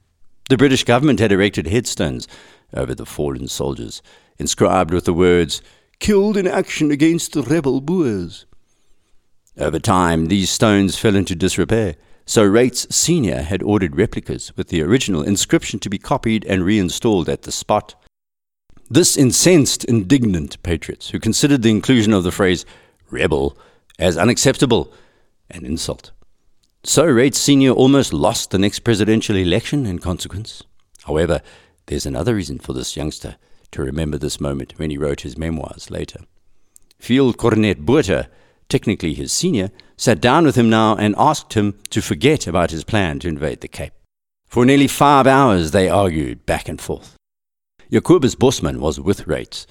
The 0.48 0.56
British 0.56 0.84
government 0.84 1.20
had 1.20 1.32
erected 1.32 1.66
headstones 1.66 2.26
over 2.72 2.94
the 2.94 3.06
fallen 3.06 3.48
soldiers, 3.48 4.02
inscribed 4.38 4.92
with 4.92 5.04
the 5.04 5.14
words, 5.14 5.60
Killed 5.98 6.36
in 6.36 6.46
action 6.46 6.92
against 6.92 7.32
the 7.32 7.42
rebel 7.42 7.80
Boers. 7.80 8.46
Over 9.56 9.80
time, 9.80 10.26
these 10.26 10.48
stones 10.48 10.96
fell 10.96 11.16
into 11.16 11.34
disrepair 11.34 11.96
so 12.28 12.46
Reitz 12.46 12.92
Sr. 12.92 13.40
had 13.40 13.62
ordered 13.62 13.96
replicas 13.96 14.54
with 14.54 14.68
the 14.68 14.82
original 14.82 15.22
inscription 15.22 15.78
to 15.78 15.88
be 15.88 15.96
copied 15.96 16.44
and 16.44 16.62
reinstalled 16.62 17.26
at 17.26 17.42
the 17.42 17.50
spot. 17.50 17.94
This 18.90 19.16
incensed 19.16 19.84
indignant 19.84 20.62
patriots 20.62 21.10
who 21.10 21.20
considered 21.20 21.62
the 21.62 21.70
inclusion 21.70 22.12
of 22.12 22.24
the 22.24 22.32
phrase 22.32 22.64
rebel 23.10 23.56
as 23.98 24.16
unacceptable 24.16 24.92
an 25.50 25.64
insult. 25.64 26.12
So 26.84 27.04
Reitz 27.04 27.36
Sr. 27.36 27.70
almost 27.70 28.12
lost 28.12 28.50
the 28.50 28.58
next 28.58 28.80
presidential 28.80 29.36
election 29.36 29.86
in 29.86 29.98
consequence. 29.98 30.62
However, 31.04 31.42
there's 31.86 32.06
another 32.06 32.34
reason 32.34 32.58
for 32.58 32.72
this 32.72 32.96
youngster 32.96 33.36
to 33.72 33.82
remember 33.82 34.18
this 34.18 34.40
moment 34.40 34.74
when 34.76 34.90
he 34.90 34.98
wrote 34.98 35.22
his 35.22 35.36
memoirs 35.36 35.90
later. 35.90 36.20
Field 36.98 37.36
Cornet 37.36 37.84
Botha 37.84 38.28
technically 38.68 39.14
his 39.14 39.32
senior, 39.32 39.70
sat 39.96 40.20
down 40.20 40.44
with 40.44 40.56
him 40.56 40.70
now 40.70 40.94
and 40.96 41.14
asked 41.18 41.54
him 41.54 41.78
to 41.90 42.02
forget 42.02 42.46
about 42.46 42.70
his 42.70 42.84
plan 42.84 43.18
to 43.20 43.28
invade 43.28 43.60
the 43.60 43.68
Cape. 43.68 43.92
For 44.46 44.64
nearly 44.64 44.88
five 44.88 45.26
hours 45.26 45.70
they 45.72 45.88
argued 45.88 46.46
back 46.46 46.68
and 46.68 46.80
forth. 46.80 47.17
Jacobus 47.90 48.34
Bosman 48.34 48.80
was 48.80 49.00
with 49.00 49.24
Reitz, 49.26 49.66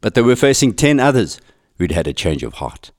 but 0.00 0.14
they 0.14 0.22
were 0.22 0.36
facing 0.36 0.74
ten 0.74 1.00
others 1.00 1.40
who'd 1.78 1.92
had 1.92 2.06
a 2.06 2.12
change 2.12 2.42
of 2.42 2.54
heart. 2.54 2.90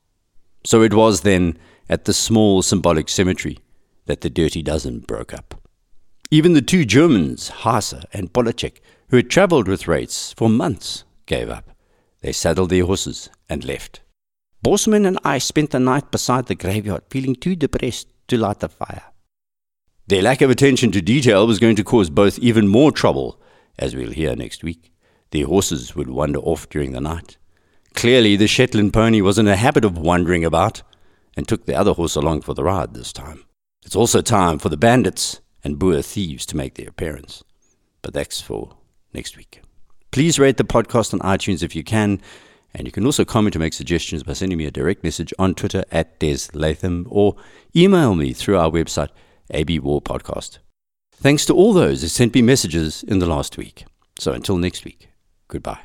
So 0.64 0.82
it 0.82 0.92
was 0.92 1.20
then 1.20 1.56
at 1.88 2.04
the 2.04 2.12
small 2.12 2.62
symbolic 2.62 3.08
cemetery 3.08 3.58
that 4.06 4.22
the 4.22 4.30
dirty 4.30 4.62
dozen 4.62 5.00
broke 5.00 5.32
up. 5.32 5.54
Even 6.30 6.54
the 6.54 6.62
two 6.62 6.84
Germans, 6.84 7.50
Haase 7.62 8.04
and 8.12 8.32
Polacek, 8.32 8.80
who 9.10 9.16
had 9.16 9.30
travelled 9.30 9.68
with 9.68 9.84
Reitz 9.84 10.34
for 10.34 10.48
months, 10.48 11.04
gave 11.26 11.48
up. 11.48 11.70
They 12.20 12.32
saddled 12.32 12.70
their 12.70 12.84
horses 12.84 13.30
and 13.48 13.64
left. 13.64 14.00
Bosman 14.62 15.06
and 15.06 15.20
I 15.22 15.38
spent 15.38 15.70
the 15.70 15.78
night 15.78 16.10
beside 16.10 16.46
the 16.46 16.56
graveyard, 16.56 17.04
feeling 17.08 17.36
too 17.36 17.54
depressed 17.54 18.08
to 18.26 18.36
light 18.36 18.58
the 18.58 18.68
fire. 18.68 19.04
Their 20.08 20.22
lack 20.22 20.40
of 20.40 20.50
attention 20.50 20.90
to 20.92 21.00
detail 21.00 21.46
was 21.46 21.60
going 21.60 21.76
to 21.76 21.84
cause 21.84 22.10
both 22.10 22.38
even 22.40 22.66
more 22.66 22.90
trouble, 22.90 23.40
as 23.78 23.94
we'll 23.94 24.10
hear 24.10 24.34
next 24.34 24.62
week. 24.62 24.92
Their 25.30 25.46
horses 25.46 25.94
would 25.96 26.08
wander 26.08 26.38
off 26.38 26.68
during 26.68 26.92
the 26.92 27.00
night. 27.00 27.36
Clearly, 27.94 28.36
the 28.36 28.46
Shetland 28.46 28.92
pony 28.92 29.20
was 29.20 29.38
in 29.38 29.48
a 29.48 29.56
habit 29.56 29.84
of 29.84 29.98
wandering 29.98 30.44
about 30.44 30.82
and 31.36 31.46
took 31.46 31.66
the 31.66 31.74
other 31.74 31.92
horse 31.92 32.14
along 32.14 32.42
for 32.42 32.54
the 32.54 32.64
ride 32.64 32.94
this 32.94 33.12
time. 33.12 33.44
It's 33.84 33.96
also 33.96 34.20
time 34.20 34.58
for 34.58 34.68
the 34.68 34.76
bandits 34.76 35.40
and 35.62 35.78
Boer 35.78 36.02
thieves 36.02 36.46
to 36.46 36.56
make 36.56 36.74
their 36.74 36.88
appearance. 36.88 37.42
But 38.02 38.14
that's 38.14 38.40
for 38.40 38.76
next 39.12 39.36
week. 39.36 39.62
Please 40.10 40.38
rate 40.38 40.56
the 40.56 40.64
podcast 40.64 41.12
on 41.12 41.20
iTunes 41.20 41.62
if 41.62 41.74
you 41.74 41.84
can. 41.84 42.20
And 42.74 42.86
you 42.86 42.92
can 42.92 43.06
also 43.06 43.24
comment 43.24 43.56
or 43.56 43.58
make 43.58 43.72
suggestions 43.72 44.22
by 44.22 44.34
sending 44.34 44.58
me 44.58 44.66
a 44.66 44.70
direct 44.70 45.02
message 45.02 45.32
on 45.38 45.54
Twitter 45.54 45.84
at 45.90 46.18
Des 46.20 46.48
Latham 46.52 47.06
or 47.08 47.36
email 47.74 48.14
me 48.14 48.32
through 48.32 48.58
our 48.58 48.70
website, 48.70 49.08
AB 49.50 49.78
War 49.78 50.02
Podcast. 50.02 50.58
Thanks 51.22 51.46
to 51.46 51.54
all 51.54 51.72
those 51.72 52.02
who 52.02 52.08
sent 52.08 52.34
me 52.34 52.42
messages 52.42 53.02
in 53.02 53.18
the 53.18 53.26
last 53.26 53.56
week. 53.56 53.86
So 54.18 54.32
until 54.32 54.58
next 54.58 54.84
week, 54.84 55.08
goodbye. 55.48 55.80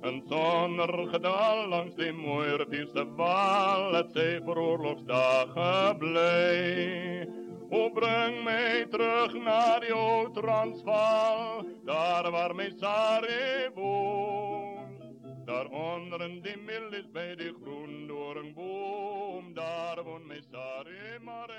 Een 0.00 0.22
zonnergedal 0.28 1.68
langs 1.68 1.94
de 1.94 2.12
mooierdienste 2.12 3.06
val, 3.16 3.92
het 3.92 4.10
zij 4.12 4.40
voor 4.44 4.56
oorlogsdagen 4.56 5.98
blij. 5.98 7.28
O 7.70 7.90
breng 7.90 8.44
mij 8.44 8.86
terug 8.90 9.32
naar 9.44 9.80
die 9.80 9.92
oude 9.92 10.40
Transvaal, 10.40 11.64
daar 11.84 12.30
waar 12.30 12.54
mijn 12.54 12.72
Sare 12.80 13.70
woont. 13.74 14.73
Daaronder 15.44 16.20
een 16.20 16.42
dimmel 16.42 16.92
is 16.92 17.10
bij 17.10 17.34
de 17.34 17.54
groen 17.62 18.06
door 18.06 18.36
een 18.36 18.54
boom, 18.54 19.54
daar 19.54 20.02
woont 20.04 20.26
mij 20.26 20.42
Sarimare. 20.50 21.54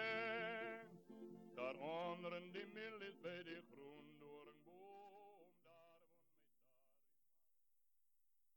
Daaronder 1.56 2.34
een 2.34 2.52
dimmel 2.52 3.02
is 3.08 3.20
bij 3.22 3.44
de 3.44 3.62
groen. 3.72 4.05